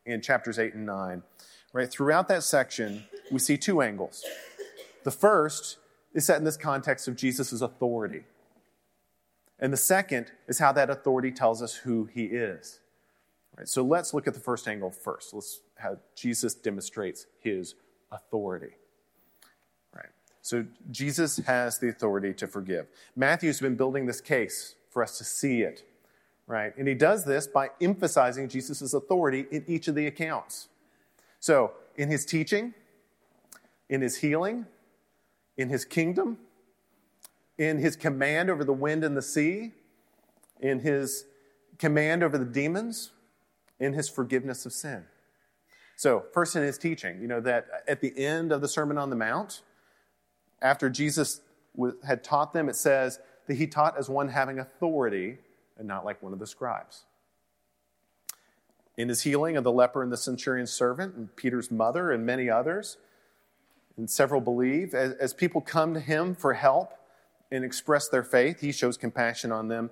in 0.04 0.20
chapters 0.20 0.58
8 0.58 0.74
and 0.74 0.84
9. 0.84 1.22
Right? 1.72 1.88
Throughout 1.88 2.26
that 2.26 2.42
section, 2.42 3.04
we 3.30 3.38
see 3.38 3.56
two 3.56 3.82
angles. 3.82 4.24
The 5.04 5.12
first 5.12 5.78
is 6.12 6.26
set 6.26 6.38
in 6.38 6.44
this 6.44 6.56
context 6.56 7.06
of 7.06 7.14
Jesus' 7.14 7.62
authority. 7.62 8.24
And 9.60 9.72
the 9.72 9.76
second 9.76 10.32
is 10.48 10.58
how 10.58 10.72
that 10.72 10.90
authority 10.90 11.30
tells 11.30 11.62
us 11.62 11.76
who 11.76 12.06
he 12.12 12.24
is. 12.24 12.80
Right, 13.56 13.68
so 13.68 13.84
let's 13.84 14.12
look 14.12 14.26
at 14.26 14.34
the 14.34 14.40
first 14.40 14.66
angle 14.66 14.90
first. 14.90 15.32
Let's 15.32 15.60
how 15.76 15.98
Jesus 16.16 16.52
demonstrates 16.52 17.26
his 17.38 17.76
authority. 18.10 18.74
So 20.44 20.66
Jesus 20.90 21.38
has 21.38 21.78
the 21.78 21.88
authority 21.88 22.34
to 22.34 22.46
forgive. 22.46 22.86
Matthew's 23.16 23.60
been 23.60 23.76
building 23.76 24.04
this 24.04 24.20
case 24.20 24.74
for 24.90 25.02
us 25.02 25.16
to 25.16 25.24
see 25.24 25.62
it, 25.62 25.84
right? 26.46 26.76
And 26.76 26.86
he 26.86 26.92
does 26.92 27.24
this 27.24 27.46
by 27.46 27.70
emphasizing 27.80 28.50
Jesus' 28.50 28.92
authority 28.92 29.46
in 29.50 29.64
each 29.66 29.88
of 29.88 29.94
the 29.94 30.06
accounts. 30.06 30.68
So, 31.40 31.72
in 31.96 32.10
his 32.10 32.26
teaching, 32.26 32.74
in 33.88 34.02
his 34.02 34.16
healing, 34.18 34.66
in 35.56 35.70
his 35.70 35.86
kingdom, 35.86 36.36
in 37.56 37.78
his 37.78 37.96
command 37.96 38.50
over 38.50 38.64
the 38.64 38.72
wind 38.74 39.02
and 39.02 39.16
the 39.16 39.22
sea, 39.22 39.72
in 40.60 40.80
his 40.80 41.24
command 41.78 42.22
over 42.22 42.36
the 42.36 42.44
demons, 42.44 43.12
in 43.80 43.94
his 43.94 44.10
forgiveness 44.10 44.66
of 44.66 44.74
sin. 44.74 45.04
So, 45.96 46.24
first 46.34 46.54
in 46.54 46.62
his 46.62 46.76
teaching, 46.76 47.22
you 47.22 47.28
know, 47.28 47.40
that 47.40 47.66
at 47.88 48.02
the 48.02 48.12
end 48.18 48.52
of 48.52 48.60
the 48.60 48.68
Sermon 48.68 48.98
on 48.98 49.08
the 49.08 49.16
Mount, 49.16 49.62
after 50.64 50.88
Jesus 50.90 51.42
had 52.04 52.24
taught 52.24 52.52
them, 52.52 52.68
it 52.68 52.74
says 52.74 53.20
that 53.46 53.54
he 53.54 53.66
taught 53.66 53.96
as 53.98 54.08
one 54.08 54.28
having 54.28 54.58
authority 54.58 55.38
and 55.76 55.86
not 55.86 56.04
like 56.04 56.22
one 56.22 56.32
of 56.32 56.38
the 56.38 56.46
scribes. 56.46 57.04
In 58.96 59.08
his 59.08 59.22
healing 59.22 59.56
of 59.56 59.64
the 59.64 59.72
leper 59.72 60.02
and 60.02 60.10
the 60.10 60.16
centurion's 60.16 60.72
servant, 60.72 61.14
and 61.14 61.36
Peter's 61.36 61.70
mother, 61.70 62.10
and 62.10 62.24
many 62.24 62.48
others, 62.48 62.96
and 63.96 64.08
several 64.08 64.40
believe, 64.40 64.94
as, 64.94 65.12
as 65.14 65.34
people 65.34 65.60
come 65.60 65.94
to 65.94 66.00
him 66.00 66.34
for 66.34 66.54
help 66.54 66.92
and 67.52 67.64
express 67.64 68.08
their 68.08 68.24
faith, 68.24 68.60
he 68.60 68.72
shows 68.72 68.96
compassion 68.96 69.52
on 69.52 69.68
them. 69.68 69.90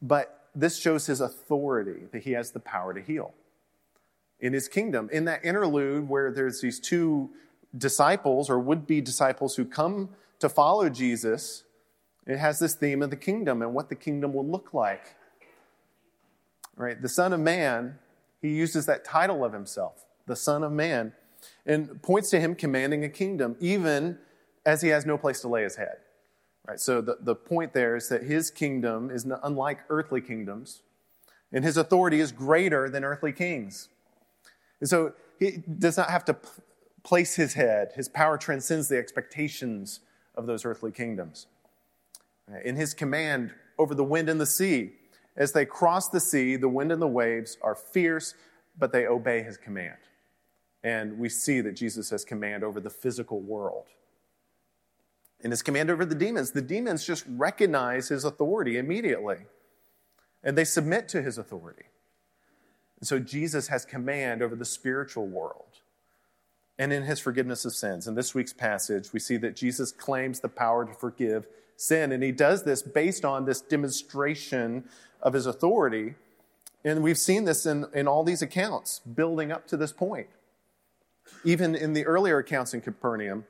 But 0.00 0.46
this 0.54 0.78
shows 0.78 1.06
his 1.06 1.20
authority, 1.20 2.06
that 2.12 2.22
he 2.22 2.32
has 2.32 2.52
the 2.52 2.60
power 2.60 2.94
to 2.94 3.02
heal. 3.02 3.34
In 4.40 4.52
his 4.52 4.68
kingdom, 4.68 5.08
in 5.10 5.24
that 5.24 5.44
interlude 5.44 6.08
where 6.08 6.30
there's 6.30 6.60
these 6.60 6.78
two 6.78 7.30
disciples 7.76 8.48
or 8.48 8.58
would 8.58 8.86
be 8.86 9.00
disciples 9.00 9.56
who 9.56 9.64
come 9.64 10.10
to 10.38 10.48
follow 10.48 10.88
Jesus, 10.88 11.64
it 12.26 12.38
has 12.38 12.58
this 12.58 12.74
theme 12.74 13.02
of 13.02 13.10
the 13.10 13.16
kingdom 13.16 13.62
and 13.62 13.74
what 13.74 13.88
the 13.88 13.94
kingdom 13.94 14.32
will 14.32 14.46
look 14.46 14.72
like. 14.72 15.16
Right? 16.76 17.00
The 17.00 17.08
Son 17.08 17.32
of 17.32 17.40
Man, 17.40 17.98
he 18.40 18.48
uses 18.48 18.86
that 18.86 19.04
title 19.04 19.44
of 19.44 19.52
himself, 19.52 20.04
the 20.26 20.36
Son 20.36 20.64
of 20.64 20.72
Man, 20.72 21.12
and 21.66 22.02
points 22.02 22.30
to 22.30 22.40
him 22.40 22.54
commanding 22.54 23.04
a 23.04 23.08
kingdom, 23.08 23.56
even 23.60 24.18
as 24.66 24.82
he 24.82 24.88
has 24.88 25.04
no 25.04 25.18
place 25.18 25.40
to 25.42 25.48
lay 25.48 25.62
his 25.62 25.76
head. 25.76 25.98
Right? 26.66 26.80
So 26.80 27.00
the, 27.00 27.18
the 27.20 27.34
point 27.34 27.74
there 27.74 27.94
is 27.96 28.08
that 28.08 28.22
his 28.22 28.50
kingdom 28.50 29.10
is 29.10 29.26
unlike 29.42 29.80
earthly 29.90 30.20
kingdoms, 30.20 30.82
and 31.52 31.64
his 31.64 31.76
authority 31.76 32.20
is 32.20 32.32
greater 32.32 32.88
than 32.88 33.04
earthly 33.04 33.32
kings. 33.32 33.88
And 34.80 34.88
so 34.88 35.12
he 35.38 35.62
does 35.78 35.96
not 35.96 36.10
have 36.10 36.24
to 36.26 36.36
place 37.04 37.36
his 37.36 37.54
head. 37.54 37.92
His 37.94 38.08
power 38.08 38.36
transcends 38.36 38.88
the 38.88 38.98
expectations 38.98 40.00
of 40.34 40.46
those 40.46 40.64
earthly 40.64 40.90
kingdoms. 40.90 41.46
In 42.64 42.74
his 42.76 42.92
command 42.92 43.52
over 43.78 43.94
the 43.94 44.04
wind 44.04 44.28
and 44.28 44.40
the 44.40 44.46
sea, 44.46 44.92
as 45.36 45.52
they 45.52 45.64
cross 45.64 46.08
the 46.08 46.20
sea, 46.20 46.56
the 46.56 46.68
wind 46.68 46.90
and 46.90 47.00
the 47.00 47.06
waves 47.06 47.58
are 47.62 47.74
fierce, 47.74 48.34
but 48.78 48.92
they 48.92 49.06
obey 49.06 49.42
his 49.42 49.56
command. 49.56 49.96
And 50.82 51.18
we 51.18 51.28
see 51.28 51.60
that 51.60 51.72
Jesus 51.72 52.10
has 52.10 52.24
command 52.24 52.62
over 52.64 52.80
the 52.80 52.90
physical 52.90 53.40
world. 53.40 53.86
In 55.40 55.50
his 55.50 55.62
command 55.62 55.90
over 55.90 56.04
the 56.04 56.14
demons, 56.14 56.52
the 56.52 56.62
demons 56.62 57.04
just 57.04 57.24
recognize 57.28 58.08
his 58.08 58.24
authority 58.24 58.78
immediately, 58.78 59.38
and 60.42 60.56
they 60.56 60.64
submit 60.64 61.08
to 61.08 61.22
his 61.22 61.36
authority. 61.36 61.84
And 62.98 63.06
so 63.06 63.18
Jesus 63.18 63.68
has 63.68 63.84
command 63.84 64.42
over 64.42 64.56
the 64.56 64.64
spiritual 64.64 65.26
world 65.26 65.80
and 66.78 66.92
in 66.92 67.04
his 67.04 67.20
forgiveness 67.20 67.64
of 67.64 67.74
sins. 67.74 68.06
In 68.06 68.14
this 68.14 68.34
week's 68.34 68.52
passage, 68.52 69.12
we 69.12 69.20
see 69.20 69.36
that 69.38 69.56
Jesus 69.56 69.92
claims 69.92 70.40
the 70.40 70.48
power 70.48 70.84
to 70.84 70.92
forgive 70.92 71.46
sin, 71.76 72.12
and 72.12 72.22
he 72.22 72.32
does 72.32 72.64
this 72.64 72.82
based 72.82 73.24
on 73.24 73.44
this 73.44 73.60
demonstration 73.60 74.84
of 75.20 75.32
his 75.32 75.46
authority. 75.46 76.14
And 76.84 77.02
we've 77.02 77.18
seen 77.18 77.44
this 77.44 77.66
in, 77.66 77.86
in 77.94 78.06
all 78.06 78.24
these 78.24 78.42
accounts 78.42 79.00
building 79.00 79.50
up 79.50 79.66
to 79.68 79.76
this 79.76 79.92
point. 79.92 80.28
Even 81.44 81.74
in 81.74 81.94
the 81.94 82.04
earlier 82.04 82.38
accounts 82.38 82.74
in 82.74 82.80
Capernaum, 82.80 83.44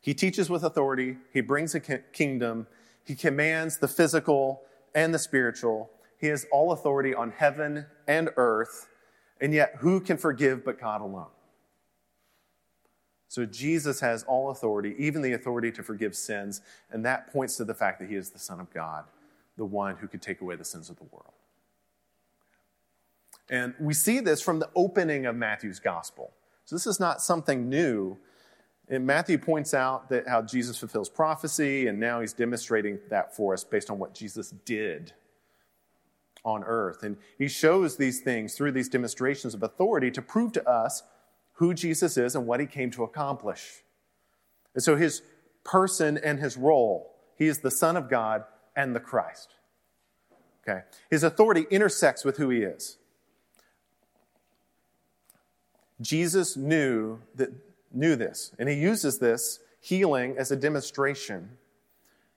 he 0.00 0.12
teaches 0.12 0.50
with 0.50 0.64
authority, 0.64 1.16
he 1.32 1.40
brings 1.40 1.74
a 1.74 1.80
kingdom, 1.80 2.66
he 3.04 3.14
commands 3.14 3.78
the 3.78 3.88
physical 3.88 4.62
and 4.94 5.14
the 5.14 5.18
spiritual. 5.18 5.90
He 6.18 6.26
has 6.28 6.46
all 6.52 6.72
authority 6.72 7.14
on 7.14 7.30
heaven 7.30 7.86
and 8.06 8.30
earth, 8.36 8.88
and 9.40 9.52
yet 9.52 9.76
who 9.78 10.00
can 10.00 10.16
forgive 10.16 10.64
but 10.64 10.80
God 10.80 11.00
alone? 11.00 11.28
So 13.34 13.44
Jesus 13.44 13.98
has 13.98 14.22
all 14.28 14.50
authority, 14.50 14.94
even 14.96 15.20
the 15.20 15.32
authority 15.32 15.72
to 15.72 15.82
forgive 15.82 16.14
sins, 16.14 16.60
and 16.92 17.04
that 17.04 17.32
points 17.32 17.56
to 17.56 17.64
the 17.64 17.74
fact 17.74 17.98
that 17.98 18.08
he 18.08 18.14
is 18.14 18.30
the 18.30 18.38
Son 18.38 18.60
of 18.60 18.72
God, 18.72 19.06
the 19.56 19.64
one 19.64 19.96
who 19.96 20.06
could 20.06 20.22
take 20.22 20.40
away 20.40 20.54
the 20.54 20.64
sins 20.64 20.88
of 20.88 20.94
the 20.98 21.02
world. 21.10 21.32
And 23.50 23.74
we 23.80 23.92
see 23.92 24.20
this 24.20 24.40
from 24.40 24.60
the 24.60 24.70
opening 24.76 25.26
of 25.26 25.34
Matthew's 25.34 25.80
gospel. 25.80 26.30
So 26.64 26.76
this 26.76 26.86
is 26.86 27.00
not 27.00 27.20
something 27.20 27.68
new. 27.68 28.18
And 28.88 29.04
Matthew 29.04 29.38
points 29.38 29.74
out 29.74 30.08
that 30.10 30.28
how 30.28 30.40
Jesus 30.40 30.78
fulfills 30.78 31.08
prophecy, 31.08 31.88
and 31.88 31.98
now 31.98 32.20
he's 32.20 32.34
demonstrating 32.34 33.00
that 33.10 33.34
for 33.34 33.52
us 33.52 33.64
based 33.64 33.90
on 33.90 33.98
what 33.98 34.14
Jesus 34.14 34.50
did 34.64 35.12
on 36.44 36.62
earth. 36.62 37.02
And 37.02 37.16
he 37.36 37.48
shows 37.48 37.96
these 37.96 38.20
things 38.20 38.54
through 38.54 38.70
these 38.70 38.88
demonstrations 38.88 39.54
of 39.54 39.64
authority 39.64 40.12
to 40.12 40.22
prove 40.22 40.52
to 40.52 40.68
us 40.70 41.02
who 41.54 41.74
Jesus 41.74 42.16
is 42.16 42.34
and 42.34 42.46
what 42.46 42.60
he 42.60 42.66
came 42.66 42.90
to 42.92 43.04
accomplish. 43.04 43.82
And 44.74 44.82
so 44.82 44.96
his 44.96 45.22
person 45.64 46.18
and 46.18 46.38
his 46.38 46.56
role 46.56 47.14
he 47.36 47.46
is 47.46 47.58
the 47.58 47.70
Son 47.70 47.96
of 47.96 48.08
God 48.08 48.44
and 48.76 48.94
the 48.94 49.00
Christ. 49.00 49.54
Okay? 50.62 50.82
His 51.10 51.22
authority 51.22 51.66
intersects 51.70 52.24
with 52.24 52.36
who 52.36 52.50
he 52.50 52.62
is. 52.62 52.98
Jesus 56.00 56.56
knew 56.56 57.20
that 57.34 57.50
knew 57.92 58.16
this, 58.16 58.52
and 58.58 58.68
he 58.68 58.74
uses 58.74 59.18
this 59.18 59.60
healing 59.80 60.36
as 60.36 60.50
a 60.50 60.56
demonstration. 60.56 61.50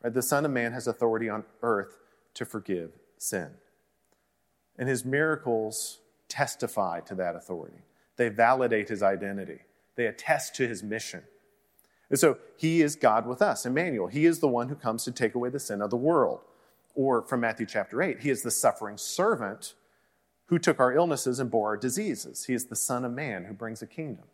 Right? 0.03 0.13
The 0.13 0.21
Son 0.21 0.45
of 0.45 0.51
Man 0.51 0.73
has 0.73 0.87
authority 0.87 1.29
on 1.29 1.43
earth 1.63 1.97
to 2.35 2.45
forgive 2.45 2.91
sin. 3.17 3.49
And 4.77 4.87
his 4.87 5.03
miracles 5.03 5.99
testify 6.27 6.99
to 7.01 7.15
that 7.15 7.35
authority. 7.35 7.79
They 8.17 8.29
validate 8.29 8.89
his 8.89 9.01
identity. 9.01 9.59
They 9.95 10.07
attest 10.07 10.55
to 10.55 10.67
his 10.67 10.83
mission. 10.83 11.23
And 12.09 12.19
so 12.19 12.37
he 12.57 12.81
is 12.81 12.95
God 12.95 13.25
with 13.25 13.41
us, 13.41 13.65
Emmanuel. 13.65 14.07
He 14.07 14.25
is 14.25 14.39
the 14.39 14.47
one 14.47 14.69
who 14.69 14.75
comes 14.75 15.03
to 15.03 15.11
take 15.11 15.35
away 15.35 15.49
the 15.49 15.59
sin 15.59 15.81
of 15.81 15.89
the 15.89 15.97
world. 15.97 16.39
Or 16.95 17.21
from 17.21 17.41
Matthew 17.41 17.65
chapter 17.65 18.01
8, 18.01 18.21
he 18.21 18.29
is 18.29 18.41
the 18.41 18.51
suffering 18.51 18.97
servant 18.97 19.73
who 20.47 20.57
took 20.57 20.79
our 20.79 20.93
illnesses 20.93 21.39
and 21.39 21.51
bore 21.51 21.69
our 21.69 21.77
diseases. 21.77 22.45
He 22.45 22.53
is 22.53 22.65
the 22.65 22.75
Son 22.75 23.05
of 23.05 23.11
Man 23.11 23.45
who 23.45 23.53
brings 23.53 23.81
a 23.81 23.87
kingdom. 23.87 24.25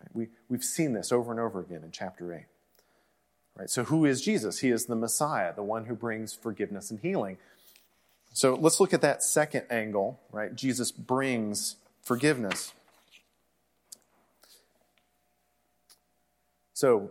Right? 0.00 0.08
We, 0.14 0.28
we've 0.48 0.64
seen 0.64 0.92
this 0.92 1.12
over 1.12 1.30
and 1.30 1.40
over 1.40 1.60
again 1.60 1.82
in 1.84 1.90
chapter 1.90 2.32
8. 2.32 2.44
Right? 3.56 3.70
So, 3.70 3.84
who 3.84 4.06
is 4.06 4.22
Jesus? 4.22 4.60
He 4.60 4.70
is 4.70 4.86
the 4.86 4.96
Messiah, 4.96 5.54
the 5.54 5.62
one 5.62 5.86
who 5.86 5.94
brings 5.94 6.32
forgiveness 6.32 6.90
and 6.90 7.00
healing. 7.00 7.36
So, 8.32 8.54
let's 8.54 8.80
look 8.80 8.94
at 8.94 9.02
that 9.02 9.22
second 9.22 9.66
angle, 9.68 10.20
right? 10.30 10.54
Jesus 10.54 10.90
brings 10.90 11.76
forgiveness. 12.02 12.72
So, 16.74 17.10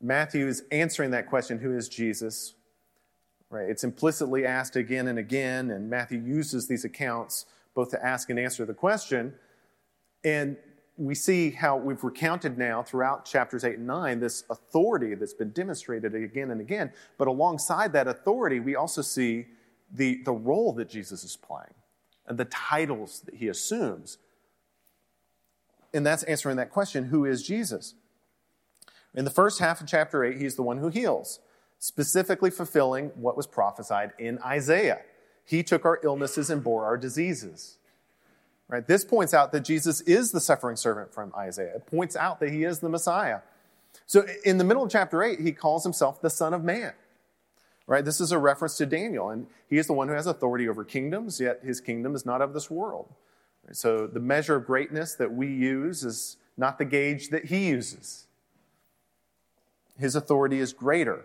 Matthew 0.00 0.46
is 0.46 0.64
answering 0.70 1.12
that 1.12 1.28
question 1.28 1.58
who 1.58 1.76
is 1.76 1.88
Jesus? 1.88 2.54
Right? 3.48 3.68
It's 3.68 3.84
implicitly 3.84 4.44
asked 4.44 4.76
again 4.76 5.06
and 5.08 5.18
again, 5.18 5.70
and 5.70 5.88
Matthew 5.88 6.20
uses 6.20 6.66
these 6.66 6.84
accounts 6.84 7.46
both 7.74 7.90
to 7.90 8.04
ask 8.04 8.30
and 8.30 8.38
answer 8.38 8.64
the 8.64 8.74
question. 8.74 9.34
And 10.24 10.56
we 10.96 11.14
see 11.14 11.50
how 11.50 11.76
we've 11.76 12.02
recounted 12.04 12.56
now 12.56 12.82
throughout 12.82 13.24
chapters 13.24 13.64
8 13.64 13.78
and 13.78 13.86
9 13.86 14.20
this 14.20 14.44
authority 14.48 15.14
that's 15.14 15.34
been 15.34 15.50
demonstrated 15.50 16.14
again 16.14 16.50
and 16.50 16.60
again. 16.60 16.92
But 17.18 17.28
alongside 17.28 17.92
that 17.92 18.06
authority, 18.06 18.60
we 18.60 18.76
also 18.76 19.02
see 19.02 19.46
the, 19.92 20.22
the 20.24 20.32
role 20.32 20.72
that 20.74 20.88
Jesus 20.88 21.24
is 21.24 21.36
playing 21.36 21.74
and 22.26 22.38
the 22.38 22.44
titles 22.46 23.20
that 23.26 23.34
he 23.34 23.48
assumes. 23.48 24.18
And 25.94 26.04
that's 26.04 26.24
answering 26.24 26.56
that 26.56 26.70
question 26.70 27.04
who 27.04 27.24
is 27.24 27.42
Jesus? 27.42 27.94
In 29.14 29.24
the 29.24 29.30
first 29.30 29.60
half 29.60 29.80
of 29.80 29.86
chapter 29.86 30.24
8, 30.24 30.38
he's 30.38 30.56
the 30.56 30.62
one 30.62 30.78
who 30.78 30.88
heals, 30.88 31.38
specifically 31.78 32.50
fulfilling 32.50 33.10
what 33.14 33.36
was 33.36 33.46
prophesied 33.46 34.12
in 34.18 34.40
Isaiah. 34.40 35.02
He 35.44 35.62
took 35.62 35.84
our 35.84 36.00
illnesses 36.02 36.50
and 36.50 36.64
bore 36.64 36.84
our 36.84 36.96
diseases. 36.96 37.78
Right? 38.66 38.86
This 38.86 39.04
points 39.04 39.34
out 39.34 39.52
that 39.52 39.60
Jesus 39.60 40.00
is 40.00 40.32
the 40.32 40.40
suffering 40.40 40.76
servant 40.76 41.12
from 41.12 41.32
Isaiah. 41.36 41.76
It 41.76 41.86
points 41.86 42.16
out 42.16 42.40
that 42.40 42.50
he 42.50 42.64
is 42.64 42.80
the 42.80 42.88
Messiah. 42.88 43.40
So 44.06 44.26
in 44.44 44.58
the 44.58 44.64
middle 44.64 44.82
of 44.82 44.90
chapter 44.90 45.22
8, 45.22 45.38
he 45.40 45.52
calls 45.52 45.84
himself 45.84 46.20
the 46.20 46.30
Son 46.30 46.52
of 46.52 46.64
Man. 46.64 46.92
Right? 47.86 48.04
This 48.04 48.20
is 48.20 48.32
a 48.32 48.38
reference 48.38 48.76
to 48.78 48.86
Daniel, 48.86 49.28
and 49.28 49.46
he 49.68 49.76
is 49.76 49.86
the 49.86 49.92
one 49.92 50.08
who 50.08 50.14
has 50.14 50.26
authority 50.26 50.68
over 50.68 50.82
kingdoms, 50.82 51.38
yet 51.38 51.60
his 51.62 51.80
kingdom 51.80 52.14
is 52.14 52.24
not 52.24 52.40
of 52.40 52.54
this 52.54 52.70
world. 52.70 53.12
So 53.72 54.06
the 54.06 54.20
measure 54.20 54.56
of 54.56 54.66
greatness 54.66 55.14
that 55.14 55.32
we 55.32 55.46
use 55.46 56.04
is 56.04 56.36
not 56.56 56.78
the 56.78 56.84
gauge 56.84 57.30
that 57.30 57.46
he 57.46 57.68
uses. 57.68 58.26
His 59.98 60.16
authority 60.16 60.58
is 60.58 60.72
greater, 60.72 61.24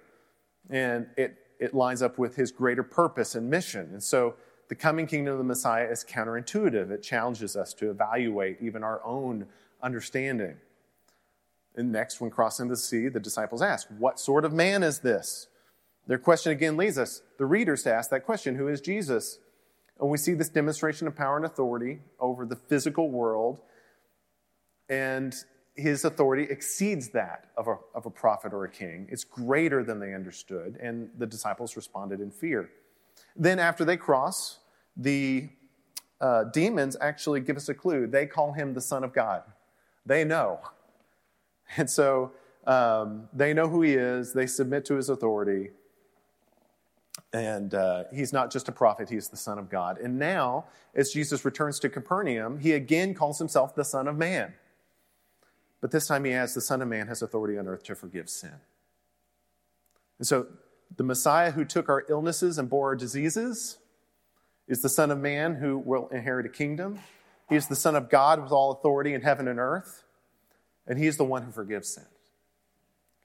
and 0.69 1.07
it, 1.17 1.37
it 1.59 1.73
lines 1.73 2.01
up 2.01 2.17
with 2.17 2.35
his 2.35 2.51
greater 2.51 2.83
purpose 2.83 3.35
and 3.35 3.49
mission. 3.49 3.89
And 3.91 4.01
so 4.01 4.35
the 4.67 4.75
coming 4.75 5.07
kingdom 5.07 5.33
of 5.33 5.37
the 5.39 5.43
Messiah 5.43 5.85
is 5.85 6.03
counterintuitive. 6.03 6.91
It 6.91 7.01
challenges 7.01 7.55
us 7.55 7.73
to 7.75 7.89
evaluate 7.89 8.57
even 8.61 8.83
our 8.83 9.03
own 9.03 9.47
understanding. 9.81 10.57
And 11.75 11.91
next, 11.91 12.21
when 12.21 12.29
crossing 12.29 12.67
the 12.67 12.77
sea, 12.77 13.07
the 13.07 13.19
disciples 13.19 13.61
ask, 13.61 13.87
What 13.97 14.19
sort 14.19 14.45
of 14.45 14.53
man 14.53 14.83
is 14.83 14.99
this? 14.99 15.47
Their 16.07 16.17
question 16.17 16.51
again 16.51 16.77
leads 16.77 16.97
us, 16.97 17.21
the 17.37 17.45
readers, 17.45 17.83
to 17.83 17.93
ask 17.93 18.09
that 18.09 18.25
question 18.25 18.55
Who 18.55 18.67
is 18.67 18.81
Jesus? 18.81 19.39
And 19.99 20.09
we 20.09 20.17
see 20.17 20.33
this 20.33 20.49
demonstration 20.49 21.07
of 21.07 21.15
power 21.15 21.37
and 21.37 21.45
authority 21.45 21.99
over 22.19 22.45
the 22.45 22.55
physical 22.55 23.09
world. 23.09 23.61
And 24.89 25.35
his 25.75 26.05
authority 26.05 26.43
exceeds 26.49 27.09
that 27.09 27.49
of 27.57 27.67
a, 27.67 27.77
of 27.93 28.05
a 28.05 28.09
prophet 28.09 28.53
or 28.53 28.63
a 28.65 28.69
king. 28.69 29.07
It's 29.09 29.23
greater 29.23 29.83
than 29.83 29.99
they 29.99 30.13
understood. 30.13 30.77
And 30.81 31.09
the 31.17 31.25
disciples 31.25 31.75
responded 31.75 32.21
in 32.21 32.31
fear. 32.31 32.69
Then, 33.35 33.59
after 33.59 33.85
they 33.85 33.97
cross, 33.97 34.59
the 34.97 35.49
uh, 36.19 36.45
demons 36.45 36.97
actually 36.99 37.41
give 37.41 37.57
us 37.57 37.69
a 37.69 37.73
clue. 37.73 38.07
They 38.07 38.25
call 38.25 38.53
him 38.53 38.73
the 38.73 38.81
Son 38.81 39.03
of 39.03 39.13
God. 39.13 39.43
They 40.05 40.23
know. 40.23 40.59
And 41.77 41.89
so 41.89 42.31
um, 42.65 43.29
they 43.33 43.53
know 43.53 43.67
who 43.67 43.81
he 43.81 43.93
is, 43.93 44.33
they 44.33 44.47
submit 44.47 44.85
to 44.85 44.95
his 44.95 45.09
authority. 45.09 45.69
And 47.31 47.73
uh, 47.75 48.05
he's 48.13 48.33
not 48.33 48.51
just 48.51 48.67
a 48.69 48.71
prophet, 48.71 49.09
he's 49.09 49.27
the 49.27 49.37
Son 49.37 49.59
of 49.59 49.69
God. 49.69 49.99
And 49.99 50.17
now, 50.17 50.65
as 50.95 51.11
Jesus 51.11 51.45
returns 51.45 51.79
to 51.81 51.89
Capernaum, 51.89 52.57
he 52.59 52.73
again 52.73 53.13
calls 53.13 53.37
himself 53.37 53.75
the 53.75 53.85
Son 53.85 54.07
of 54.07 54.17
Man. 54.17 54.53
But 55.81 55.91
this 55.91 56.07
time 56.07 56.25
he 56.25 56.33
adds, 56.33 56.53
the 56.53 56.61
Son 56.61 56.81
of 56.81 56.87
Man 56.87 57.07
has 57.07 57.21
authority 57.21 57.57
on 57.57 57.67
earth 57.67 57.83
to 57.83 57.95
forgive 57.95 58.29
sin. 58.29 58.55
And 60.17 60.27
so 60.27 60.47
the 60.95 61.03
Messiah 61.03 61.51
who 61.51 61.65
took 61.65 61.87
our 61.87 62.03
illnesses 62.09 62.57
and 62.57 62.69
bore 62.69 62.89
our 62.89 62.95
diseases 62.95 63.77
is 64.67 64.81
the 64.81 64.89
Son 64.89 65.11
of 65.11 65.19
Man 65.19 65.55
who 65.55 65.77
will 65.77 66.07
inherit 66.09 66.45
a 66.45 66.49
kingdom. 66.49 66.99
He 67.47 67.55
is 67.55 67.67
the 67.67 67.75
Son 67.75 67.95
of 67.95 68.09
God 68.09 68.41
with 68.41 68.51
all 68.51 68.71
authority 68.71 69.13
in 69.13 69.21
heaven 69.21 69.47
and 69.47 69.59
earth, 69.59 70.03
and 70.85 70.99
He 70.99 71.07
is 71.07 71.17
the 71.17 71.25
one 71.25 71.43
who 71.43 71.51
forgives 71.51 71.89
sins. 71.89 72.07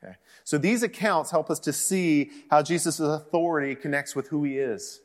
Okay? 0.04 0.16
So 0.44 0.58
these 0.58 0.82
accounts 0.82 1.30
help 1.30 1.50
us 1.50 1.58
to 1.60 1.72
see 1.72 2.30
how 2.50 2.62
Jesus' 2.62 3.00
authority 3.00 3.74
connects 3.74 4.14
with 4.14 4.28
who 4.28 4.44
He 4.44 4.58
is. 4.58 5.00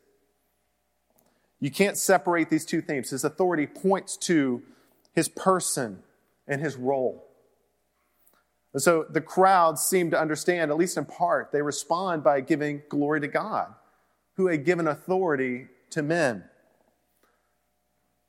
You 1.59 1.71
can't 1.71 1.97
separate 1.97 2.49
these 2.49 2.65
two 2.65 2.81
themes. 2.81 3.09
His 3.09 3.23
authority 3.23 3.67
points 3.67 4.17
to 4.17 4.61
His 5.13 5.27
person 5.27 5.99
and 6.47 6.61
His 6.61 6.75
role. 6.75 7.25
And 8.73 8.81
so 8.81 9.05
the 9.09 9.21
crowds 9.21 9.81
seem 9.81 10.11
to 10.11 10.19
understand, 10.19 10.71
at 10.71 10.77
least 10.77 10.97
in 10.97 11.05
part. 11.05 11.51
They 11.51 11.61
respond 11.61 12.23
by 12.23 12.41
giving 12.41 12.83
glory 12.87 13.19
to 13.21 13.27
God, 13.27 13.73
who 14.35 14.47
had 14.47 14.63
given 14.63 14.87
authority 14.87 15.67
to 15.91 16.03
men. 16.03 16.43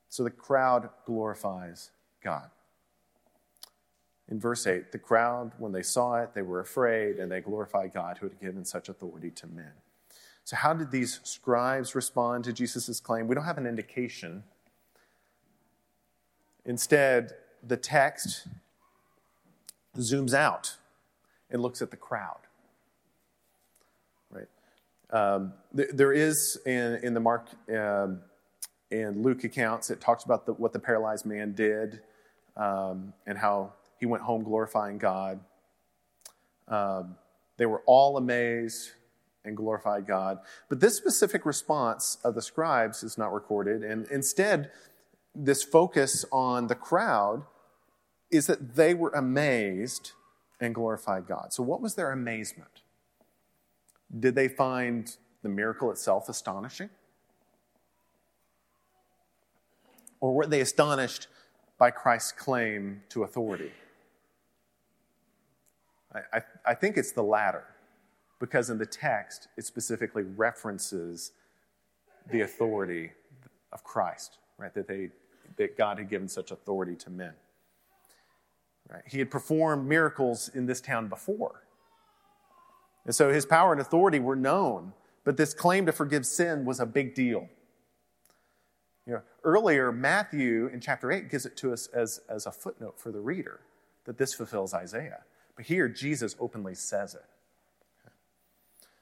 So 0.09 0.23
the 0.23 0.31
crowd 0.31 0.89
glorifies 1.05 1.91
God. 2.23 2.49
In 4.31 4.39
verse 4.39 4.65
8, 4.65 4.93
the 4.93 4.97
crowd, 4.97 5.51
when 5.57 5.73
they 5.73 5.83
saw 5.83 6.15
it, 6.23 6.33
they 6.33 6.41
were 6.41 6.61
afraid 6.61 7.17
and 7.17 7.29
they 7.29 7.41
glorified 7.41 7.93
God 7.93 8.17
who 8.17 8.29
had 8.29 8.39
given 8.39 8.63
such 8.63 8.87
authority 8.87 9.29
to 9.31 9.47
men. 9.47 9.73
So, 10.45 10.55
how 10.55 10.73
did 10.73 10.89
these 10.89 11.19
scribes 11.23 11.93
respond 11.95 12.45
to 12.45 12.53
Jesus' 12.53 13.01
claim? 13.01 13.27
We 13.27 13.35
don't 13.35 13.43
have 13.43 13.57
an 13.57 13.67
indication. 13.67 14.43
Instead, 16.65 17.33
the 17.61 17.75
text 17.75 18.47
zooms 19.97 20.33
out 20.33 20.77
and 21.49 21.61
looks 21.61 21.81
at 21.81 21.91
the 21.91 21.97
crowd. 21.97 22.39
Right? 24.29 24.47
Um, 25.09 25.53
th- 25.75 25.89
there 25.91 26.13
is 26.13 26.57
in, 26.65 26.95
in 27.03 27.13
the 27.13 27.19
Mark 27.19 27.49
um, 27.69 28.21
and 28.91 29.23
Luke 29.23 29.43
accounts, 29.43 29.89
it 29.89 29.99
talks 29.99 30.23
about 30.23 30.45
the, 30.45 30.53
what 30.53 30.71
the 30.71 30.79
paralyzed 30.79 31.25
man 31.25 31.51
did 31.51 31.99
um, 32.55 33.13
and 33.27 33.37
how 33.37 33.73
he 34.01 34.07
went 34.07 34.23
home 34.23 34.43
glorifying 34.43 34.97
God. 34.97 35.39
Um, 36.67 37.15
they 37.57 37.67
were 37.67 37.83
all 37.85 38.17
amazed 38.17 38.91
and 39.45 39.55
glorified 39.55 40.07
God. 40.07 40.39
But 40.69 40.79
this 40.79 40.97
specific 40.97 41.45
response 41.45 42.17
of 42.23 42.33
the 42.33 42.41
scribes 42.41 43.03
is 43.03 43.17
not 43.17 43.31
recorded, 43.31 43.83
and 43.83 44.07
instead, 44.07 44.71
this 45.35 45.63
focus 45.63 46.25
on 46.31 46.65
the 46.65 46.75
crowd 46.75 47.43
is 48.31 48.47
that 48.47 48.75
they 48.75 48.95
were 48.95 49.11
amazed 49.11 50.13
and 50.59 50.73
glorified 50.73 51.27
God. 51.27 51.53
So, 51.53 51.61
what 51.61 51.79
was 51.79 51.93
their 51.93 52.11
amazement? 52.11 52.81
Did 54.19 54.33
they 54.33 54.47
find 54.47 55.15
the 55.43 55.49
miracle 55.49 55.91
itself 55.91 56.27
astonishing? 56.27 56.89
Or 60.19 60.33
were 60.33 60.47
they 60.47 60.61
astonished 60.61 61.27
by 61.77 61.91
Christ's 61.91 62.31
claim 62.31 63.03
to 63.09 63.23
authority? 63.23 63.71
I, 66.13 66.19
I, 66.37 66.41
I 66.65 66.73
think 66.73 66.97
it's 66.97 67.11
the 67.11 67.23
latter, 67.23 67.65
because 68.39 68.69
in 68.69 68.77
the 68.77 68.85
text, 68.85 69.47
it 69.57 69.65
specifically 69.65 70.23
references 70.23 71.31
the 72.31 72.41
authority 72.41 73.11
of 73.71 73.83
Christ, 73.83 74.37
right? 74.57 74.73
That, 74.73 74.87
they, 74.87 75.09
that 75.57 75.77
God 75.77 75.97
had 75.97 76.09
given 76.09 76.27
such 76.27 76.51
authority 76.51 76.95
to 76.97 77.09
men. 77.09 77.33
Right? 78.89 79.03
He 79.07 79.19
had 79.19 79.31
performed 79.31 79.87
miracles 79.87 80.49
in 80.53 80.65
this 80.65 80.81
town 80.81 81.07
before. 81.07 81.63
And 83.05 83.15
so 83.15 83.31
his 83.31 83.45
power 83.45 83.71
and 83.71 83.81
authority 83.81 84.19
were 84.19 84.35
known, 84.35 84.93
but 85.23 85.37
this 85.37 85.53
claim 85.53 85.85
to 85.85 85.91
forgive 85.91 86.25
sin 86.25 86.65
was 86.65 86.79
a 86.79 86.85
big 86.85 87.15
deal. 87.15 87.47
You 89.07 89.13
know, 89.13 89.21
earlier, 89.43 89.91
Matthew 89.91 90.67
in 90.67 90.79
chapter 90.79 91.11
8 91.11 91.29
gives 91.29 91.45
it 91.45 91.57
to 91.57 91.73
us 91.73 91.87
as, 91.87 92.21
as 92.29 92.45
a 92.45 92.51
footnote 92.51 92.99
for 92.99 93.11
the 93.11 93.19
reader 93.19 93.61
that 94.05 94.17
this 94.17 94.33
fulfills 94.33 94.73
Isaiah. 94.73 95.23
Here, 95.61 95.87
Jesus 95.87 96.35
openly 96.39 96.75
says 96.75 97.15
it. 97.15 97.25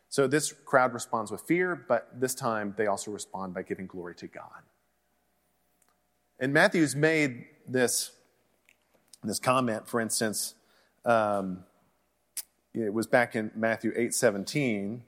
So 0.09 0.25
this 0.25 0.51
crowd 0.51 0.93
responds 0.93 1.31
with 1.31 1.41
fear, 1.41 1.75
but 1.75 2.09
this 2.19 2.33
time 2.33 2.73
they 2.77 2.87
also 2.87 3.11
respond 3.11 3.53
by 3.53 3.61
giving 3.61 3.85
glory 3.85 4.15
to 4.15 4.27
God. 4.27 4.63
And 6.39 6.51
Matthew's 6.51 6.95
made 6.95 7.45
this, 7.67 8.11
this 9.23 9.39
comment, 9.39 9.87
for 9.87 9.99
instance, 9.99 10.55
um, 11.05 11.63
it 12.73 12.93
was 12.93 13.07
back 13.07 13.35
in 13.35 13.51
Matthew 13.55 13.93
8 13.95 14.13
17 14.13 15.03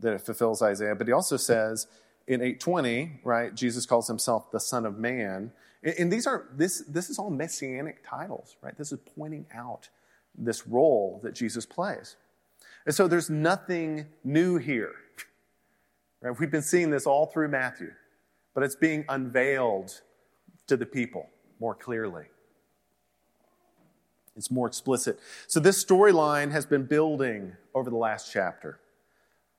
that 0.00 0.14
it 0.14 0.20
fulfills 0.20 0.62
Isaiah, 0.62 0.94
but 0.94 1.06
he 1.06 1.12
also 1.12 1.36
says 1.36 1.86
in 2.26 2.40
820, 2.40 3.20
right, 3.24 3.54
Jesus 3.54 3.86
calls 3.86 4.06
himself 4.06 4.50
the 4.50 4.60
Son 4.60 4.86
of 4.86 4.98
Man. 4.98 5.52
And 5.82 6.12
these 6.12 6.26
are 6.26 6.46
this 6.54 6.82
this 6.86 7.10
is 7.10 7.18
all 7.18 7.30
messianic 7.30 8.04
titles, 8.06 8.56
right? 8.62 8.76
This 8.76 8.92
is 8.92 8.98
pointing 9.16 9.46
out 9.54 9.88
this 10.36 10.66
role 10.66 11.20
that 11.22 11.34
Jesus 11.34 11.66
plays. 11.66 12.16
And 12.86 12.94
so 12.94 13.08
there's 13.08 13.30
nothing 13.30 14.06
new 14.24 14.56
here. 14.56 14.94
Right? 16.20 16.38
We've 16.38 16.50
been 16.50 16.62
seeing 16.62 16.90
this 16.90 17.06
all 17.06 17.26
through 17.26 17.48
Matthew, 17.48 17.92
but 18.54 18.62
it's 18.62 18.76
being 18.76 19.04
unveiled 19.08 20.00
to 20.66 20.76
the 20.76 20.86
people 20.86 21.28
more 21.58 21.74
clearly. 21.74 22.26
It's 24.36 24.50
more 24.50 24.66
explicit. 24.66 25.18
So 25.48 25.60
this 25.60 25.84
storyline 25.84 26.50
has 26.52 26.64
been 26.64 26.84
building 26.84 27.52
over 27.74 27.90
the 27.90 27.96
last 27.96 28.32
chapter. 28.32 28.80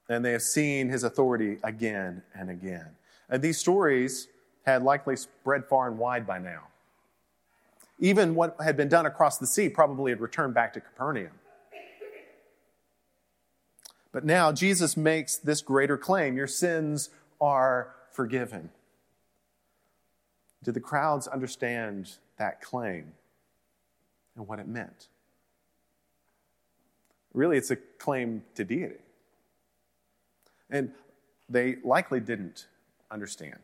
And 0.10 0.25
they 0.25 0.31
have 0.31 0.41
seen 0.41 0.89
his 0.89 1.03
authority 1.03 1.57
again 1.63 2.21
and 2.34 2.49
again. 2.49 2.88
And 3.29 3.41
these 3.41 3.57
stories 3.57 4.27
had 4.65 4.84
likely 4.84 5.15
spread 5.15 5.65
far 5.65 5.88
and 5.88 5.97
wide 5.97 6.27
by 6.27 6.38
now. 6.38 6.63
Even 8.01 8.33
what 8.33 8.57
had 8.61 8.75
been 8.75 8.89
done 8.89 9.05
across 9.05 9.37
the 9.37 9.47
sea 9.47 9.69
probably 9.69 10.11
had 10.11 10.19
returned 10.19 10.53
back 10.55 10.73
to 10.73 10.81
Capernaum. 10.81 11.31
But 14.11 14.25
now 14.25 14.51
Jesus 14.51 14.97
makes 14.97 15.37
this 15.37 15.61
greater 15.61 15.97
claim 15.97 16.35
your 16.35 16.47
sins 16.47 17.11
are 17.39 17.93
forgiven. 18.11 18.71
Did 20.63 20.73
the 20.73 20.81
crowds 20.81 21.27
understand 21.27 22.17
that 22.37 22.61
claim 22.61 23.13
and 24.35 24.47
what 24.47 24.59
it 24.59 24.67
meant? 24.67 25.07
Really, 27.33 27.57
it's 27.57 27.71
a 27.71 27.77
claim 27.77 28.43
to 28.55 28.65
deity. 28.65 28.95
And 30.69 30.91
they 31.47 31.77
likely 31.83 32.19
didn't 32.19 32.67
understand. 33.09 33.59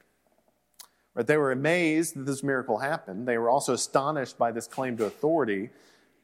Right? 1.18 1.26
They 1.26 1.38
were 1.38 1.52
amazed 1.52 2.16
that 2.16 2.28
this 2.28 2.44
miracle 2.44 2.78
happened. 2.78 3.28
They 3.28 3.40
were 3.40 3.50
also 3.50 3.74
astonished 3.74 4.38
by 4.38 4.52
this 4.52 4.68
claim 4.68 4.96
to 4.98 5.06
authority. 5.06 5.72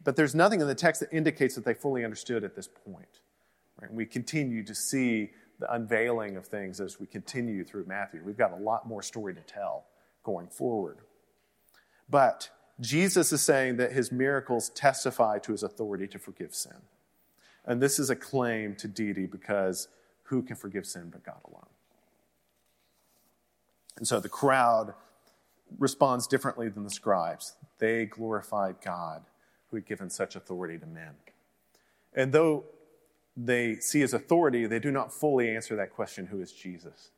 But 0.04 0.16
there's 0.16 0.36
nothing 0.36 0.62
in 0.62 0.68
the 0.68 0.76
text 0.76 1.02
that 1.02 1.12
indicates 1.12 1.56
that 1.56 1.66
they 1.66 1.74
fully 1.74 2.04
understood 2.04 2.44
at 2.44 2.56
this 2.56 2.68
point. 2.68 3.22
Right? 3.82 3.92
We 3.92 4.06
continue 4.06 4.64
to 4.64 4.76
see 4.76 5.32
the 5.60 5.74
unveiling 5.74 6.38
of 6.38 6.46
things 6.46 6.80
as 6.80 7.00
we 7.00 7.08
continue 7.08 7.64
through 7.64 7.86
Matthew. 7.88 8.22
We've 8.24 8.38
got 8.38 8.52
a 8.52 8.58
lot 8.58 8.88
more 8.88 9.02
story 9.02 9.34
to 9.34 9.42
tell 9.42 9.86
going 10.24 10.48
forward. 10.48 11.00
But 12.08 12.52
Jesus 12.80 13.34
is 13.34 13.42
saying 13.42 13.78
that 13.78 13.94
his 13.94 14.12
miracles 14.12 14.70
testify 14.70 15.40
to 15.40 15.54
his 15.54 15.64
authority 15.64 16.08
to 16.10 16.20
forgive 16.20 16.54
sin. 16.54 16.78
And 17.66 17.82
this 17.82 17.98
is 17.98 18.12
a 18.12 18.16
claim 18.16 18.76
to 18.76 18.88
deity 18.88 19.26
because 19.26 19.88
who 20.24 20.44
can 20.44 20.56
forgive 20.56 20.86
sin 20.86 21.10
but 21.12 21.24
God 21.24 21.40
alone? 21.48 21.66
And 23.98 24.08
so 24.08 24.20
the 24.20 24.30
crowd 24.30 24.94
responds 25.78 26.28
differently 26.28 26.70
than 26.70 26.84
the 26.84 26.90
scribes. 26.90 27.56
They 27.80 28.06
glorified 28.06 28.76
God 28.84 29.24
who 29.70 29.78
had 29.78 29.86
given 29.86 30.10
such 30.10 30.36
authority 30.36 30.78
to 30.78 30.86
men. 30.86 31.16
And 32.14 32.32
though 32.32 32.66
they 33.36 33.76
see 33.76 34.02
his 34.02 34.14
authority, 34.14 34.68
they 34.68 34.80
do 34.80 34.92
not 34.92 35.12
fully 35.12 35.56
answer 35.56 35.76
that 35.76 35.94
question 35.94 36.28
who 36.28 36.42
is 36.42 36.52
Jesus? 36.52 37.10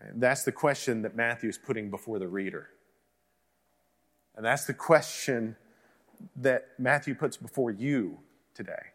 And 0.00 0.20
that's 0.20 0.44
the 0.44 0.52
question 0.52 1.02
that 1.02 1.14
Matthew 1.14 1.48
is 1.48 1.58
putting 1.58 1.90
before 1.90 2.18
the 2.18 2.28
reader. 2.28 2.70
And 4.36 4.44
that's 4.44 4.64
the 4.64 4.74
question 4.74 5.56
that 6.36 6.68
Matthew 6.78 7.14
puts 7.14 7.36
before 7.36 7.70
you 7.70 8.18
today. 8.54 8.92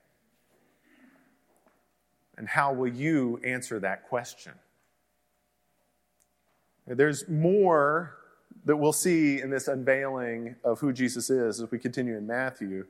And 2.38 2.48
how 2.48 2.74
will 2.74 2.88
you 2.88 3.40
answer 3.44 3.80
that 3.80 4.08
question? 4.10 4.54
There's 6.88 7.28
more 7.28 8.18
that 8.66 8.78
we'll 8.78 8.94
see 8.94 9.42
in 9.42 9.50
this 9.50 9.68
unveiling 9.68 10.56
of 10.64 10.80
who 10.80 10.94
Jesus 10.94 11.30
is 11.30 11.62
as 11.62 11.72
we 11.72 11.80
continue 11.80 12.18
in 12.18 12.26
Matthew. 12.26 12.86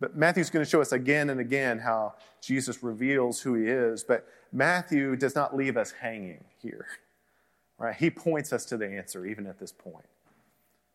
But 0.00 0.16
Matthew's 0.16 0.50
going 0.50 0.64
to 0.64 0.70
show 0.70 0.80
us 0.80 0.92
again 0.92 1.30
and 1.30 1.40
again 1.40 1.78
how 1.78 2.14
Jesus 2.40 2.82
reveals 2.82 3.40
who 3.40 3.54
he 3.54 3.66
is. 3.66 4.02
But 4.02 4.26
Matthew 4.52 5.14
does 5.16 5.34
not 5.34 5.54
leave 5.54 5.76
us 5.76 5.92
hanging 5.92 6.44
here. 6.60 6.86
Right? 7.78 7.94
He 7.94 8.10
points 8.10 8.52
us 8.52 8.64
to 8.66 8.76
the 8.76 8.86
answer 8.86 9.26
even 9.26 9.46
at 9.46 9.58
this 9.58 9.72
point. 9.72 10.06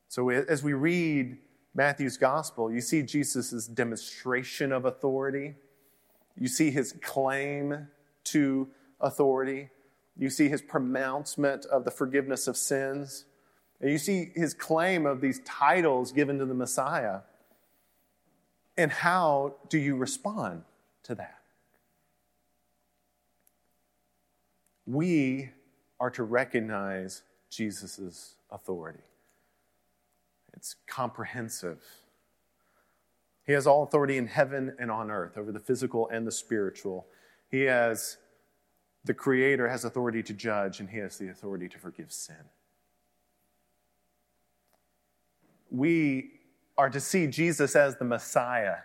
So 0.08 0.30
as 0.30 0.63
we 0.63 0.74
read 0.74 1.38
Matthew's 1.74 2.18
gospel, 2.18 2.72
you 2.72 2.82
see 2.82 3.02
Jesus' 3.02 3.68
demonstration 3.68 4.72
of 4.72 4.86
authority. 4.86 5.56
You 6.38 6.48
see 6.48 6.72
his 6.72 6.94
claim 7.02 7.88
to 8.26 8.68
authority. 9.02 9.70
You 10.17 10.30
see 10.30 10.49
his 10.49 10.62
pronouncement 10.62 11.65
of 11.65 11.84
the 11.84 11.91
forgiveness 11.91 12.47
of 12.47 12.56
sins. 12.58 13.25
And 13.82 13.91
you 13.91 13.97
see 13.97 14.32
his 14.36 14.54
claim 14.54 15.06
of 15.06 15.21
these 15.21 15.41
titles 15.45 16.12
given 16.12 16.39
to 16.39 16.45
the 16.45 16.54
Messiah. 16.54 17.19
And 18.78 18.91
how 18.91 19.56
do 19.69 19.78
you 19.78 19.95
respond 19.95 20.63
to 21.04 21.15
that? 21.15 21.39
We 24.86 25.51
are 25.99 26.10
to 26.12 26.23
recognize 26.23 27.23
Jesus' 27.49 28.36
authority. 28.51 29.04
It's 30.54 30.75
comprehensive. 30.88 31.84
He 33.45 33.54
has 33.54 33.67
all 33.67 33.84
authority 33.84 34.17
in 34.17 34.28
heaven 34.28 34.75
and 34.80 34.89
on 34.89 35.12
earth 35.12 35.38
over 35.38 35.51
the 35.51 35.60
physical 35.60 36.08
and 36.10 36.25
the 36.25 36.32
spiritual. 36.32 37.08
He 37.49 37.62
has, 37.63 38.17
the 39.06 39.13
Creator 39.13 39.70
has 39.70 39.86
authority 39.86 40.24
to 40.24 40.34
judge, 40.34 40.80
and 40.80 40.89
He 40.89 40.98
has 40.98 41.18
the 41.18 41.30
authority 41.30 41.70
to 41.70 41.78
forgive 41.78 42.12
sin. 42.12 42.36
We 45.72 46.32
are 46.78 46.89
to 46.89 47.00
see 47.00 47.28
Jesus 47.28 47.76
as 47.76 47.98
the 47.98 48.06
Messiah. 48.06 48.78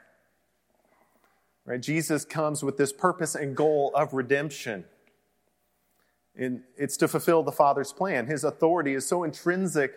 Right? 1.65 1.81
Jesus 1.81 2.25
comes 2.25 2.63
with 2.63 2.77
this 2.77 2.93
purpose 2.93 3.35
and 3.35 3.57
goal 3.57 3.93
of 3.95 4.13
redemption. 4.13 4.85
And 6.37 6.63
it's 6.77 6.97
to 6.99 7.09
fulfill 7.09 7.43
the 7.43 7.53
Father's 7.53 7.93
plan. 7.93 8.27
His 8.27 8.45
authority 8.45 8.95
is 8.95 9.07
so 9.07 9.25
intrinsic 9.25 9.93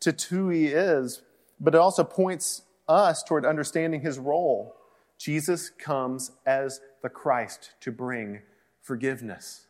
to 0.00 0.12
who 0.28 0.50
he 0.50 0.66
is, 0.66 1.22
but 1.58 1.74
it 1.74 1.78
also 1.78 2.04
points 2.04 2.62
us 2.88 3.22
toward 3.22 3.46
understanding 3.46 4.00
his 4.00 4.18
role. 4.18 4.74
Jesus 5.18 5.70
comes 5.70 6.32
as 6.44 6.80
the 7.02 7.08
Christ 7.08 7.70
to 7.80 7.90
bring 7.90 8.42
forgiveness. 8.82 9.65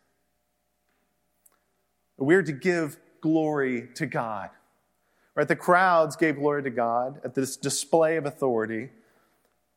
We're 2.17 2.43
to 2.43 2.51
give 2.51 2.97
glory 3.21 3.89
to 3.95 4.05
God. 4.05 4.49
Right? 5.35 5.47
The 5.47 5.55
crowds 5.55 6.15
gave 6.15 6.37
glory 6.37 6.63
to 6.63 6.69
God 6.69 7.21
at 7.23 7.35
this 7.35 7.57
display 7.57 8.17
of 8.17 8.25
authority. 8.25 8.89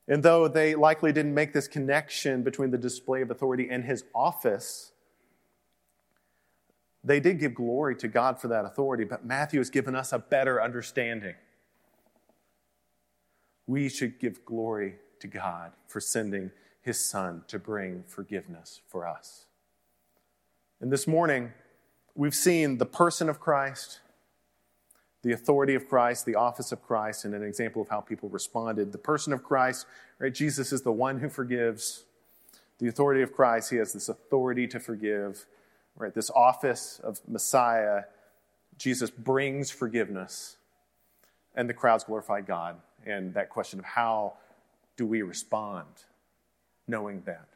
And 0.09 0.22
though 0.22 0.48
they 0.48 0.74
likely 0.74 1.12
didn't 1.12 1.35
make 1.35 1.53
this 1.53 1.68
connection 1.68 2.42
between 2.42 2.70
the 2.70 2.79
display 2.79 3.20
of 3.20 3.31
authority 3.31 3.68
and 3.70 3.85
his 3.85 4.05
office, 4.14 4.92
they 7.05 7.20
did 7.20 7.38
give 7.38 7.55
glory 7.55 7.94
to 7.96 8.09
God 8.09 8.40
for 8.40 8.48
that 8.48 8.64
authority, 8.64 9.05
but 9.05 9.24
Matthew 9.24 9.61
has 9.61 9.70
given 9.70 9.94
us 9.94 10.12
a 10.12 10.18
better 10.18 10.62
understanding. 10.62 11.35
We 13.66 13.88
should 13.88 14.18
give 14.18 14.44
glory 14.44 14.96
to 15.20 15.29
God 15.29 15.72
for 15.87 16.00
sending 16.00 16.50
his 16.83 16.98
son 16.98 17.44
to 17.48 17.59
bring 17.59 18.05
forgiveness 18.07 18.81
for 18.88 19.07
us. 19.07 19.44
And 20.81 20.90
this 20.90 21.07
morning, 21.07 21.53
we've 22.14 22.35
seen 22.35 22.79
the 22.79 22.87
person 22.87 23.29
of 23.29 23.40
Christ, 23.40 24.01
the 25.23 25.33
authority 25.33 25.75
of 25.75 25.88
Christ, 25.88 26.27
the 26.27 26.35
office 26.35 26.73
of 26.73 26.83
Christ, 26.83 27.25
and 27.25 27.35
an 27.35 27.42
example 27.42 27.83
of 27.83 27.88
how 27.88 28.01
people 28.01 28.29
responded. 28.29 28.92
The 28.92 28.99
person 28.99 29.33
of 29.33 29.42
Christ, 29.42 29.87
right? 30.18 30.33
Jesus 30.33 30.73
is 30.73 30.83
the 30.83 30.92
one 30.92 31.18
who 31.18 31.29
forgives. 31.29 32.05
The 32.79 32.88
authority 32.88 33.20
of 33.23 33.33
Christ, 33.33 33.70
he 33.70 33.77
has 33.77 33.92
this 33.92 34.09
authority 34.09 34.66
to 34.68 34.81
forgive 34.81 35.46
right? 36.01 36.14
This 36.14 36.31
office 36.31 37.01
of 37.03 37.20
Messiah, 37.29 38.05
Jesus 38.79 39.11
brings 39.11 39.70
forgiveness, 39.70 40.57
and 41.55 41.68
the 41.68 41.75
crowds 41.75 42.05
glorify 42.05 42.40
God. 42.40 42.77
And 43.07 43.35
that 43.35 43.51
question 43.51 43.79
of 43.79 43.85
how 43.85 44.35
do 44.96 45.07
we 45.07 45.23
respond 45.23 45.87
knowing 46.87 47.23
that? 47.27 47.49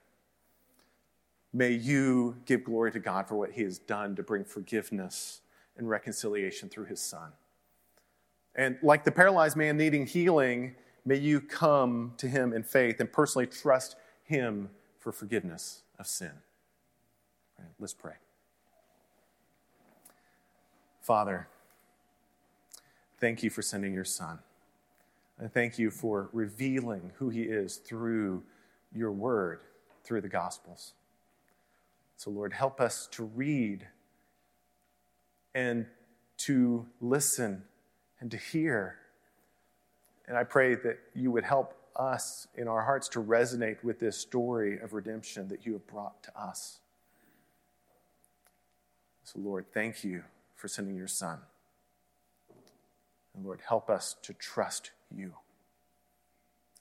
May 1.57 1.71
you 1.71 2.37
give 2.47 2.65
glory 2.65 2.91
to 2.91 2.99
God 2.99 3.29
for 3.29 3.37
what 3.37 3.53
he 3.53 3.63
has 3.63 3.79
done 3.79 4.17
to 4.17 4.25
bring 4.25 4.45
forgiveness 4.45 5.41
and 5.77 5.89
reconciliation 5.89 6.69
through 6.69 6.87
his 6.87 7.01
son. 7.01 7.31
And 8.57 8.77
like 8.83 9.05
the 9.05 9.13
paralyzed 9.13 9.57
man 9.57 9.77
needing 9.77 10.05
healing, 10.05 10.75
may 11.05 11.17
you 11.17 11.41
come 11.41 12.15
to 12.17 12.27
him 12.27 12.53
in 12.53 12.65
faith 12.65 12.99
and 12.99 13.11
personally 13.11 13.47
trust 13.47 13.95
him 14.25 14.69
for 14.99 15.13
forgiveness 15.13 15.83
of 15.97 16.09
sin. 16.09 16.33
Right, 17.57 17.69
let's 17.79 17.95
pray. 17.95 18.15
Father, 21.01 21.47
thank 23.21 23.45
you 23.45 23.51
for 23.51 23.63
sending 23.63 23.95
your 23.95 24.05
son. 24.05 24.41
And 25.39 25.53
thank 25.53 25.79
you 25.79 25.93
for 25.93 26.31
revealing 26.33 27.13
who 27.17 27.29
he 27.29 27.43
is 27.43 27.77
through 27.77 28.43
your 28.93 29.13
word, 29.13 29.61
through 30.03 30.21
the 30.21 30.29
Gospels. 30.29 30.95
So, 32.17 32.31
Lord, 32.31 32.53
help 32.53 32.81
us 32.81 33.09
to 33.13 33.25
read 33.25 33.87
and 35.55 35.87
to 36.39 36.87
listen 37.01 37.65
and 38.21 38.31
to 38.31 38.37
hear. 38.37 38.97
And 40.27 40.37
I 40.37 40.45
pray 40.45 40.75
that 40.75 40.99
you 41.15 41.31
would 41.31 41.45
help 41.45 41.75
us 41.97 42.49
in 42.57 42.67
our 42.67 42.83
hearts 42.83 43.09
to 43.09 43.23
resonate 43.23 43.83
with 43.85 44.01
this 44.01 44.17
story 44.17 44.79
of 44.79 44.93
redemption 44.95 45.49
that 45.49 45.65
you 45.67 45.75
have 45.75 45.87
brought 45.87 46.23
to 46.25 46.41
us. 46.41 46.79
So, 49.25 49.39
Lord, 49.41 49.67
thank 49.73 50.05
you 50.05 50.25
for 50.55 50.69
sending 50.69 50.97
your 50.97 51.09
Son. 51.09 51.39
And 53.35 53.45
Lord, 53.45 53.61
help 53.67 53.91
us 53.91 54.17
to 54.23 54.33
trust 54.33 54.91
you. 55.11 55.33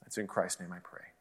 It's 0.06 0.18
in 0.18 0.26
Christ's 0.26 0.60
name 0.60 0.72
I 0.72 0.78
pray. 0.78 1.13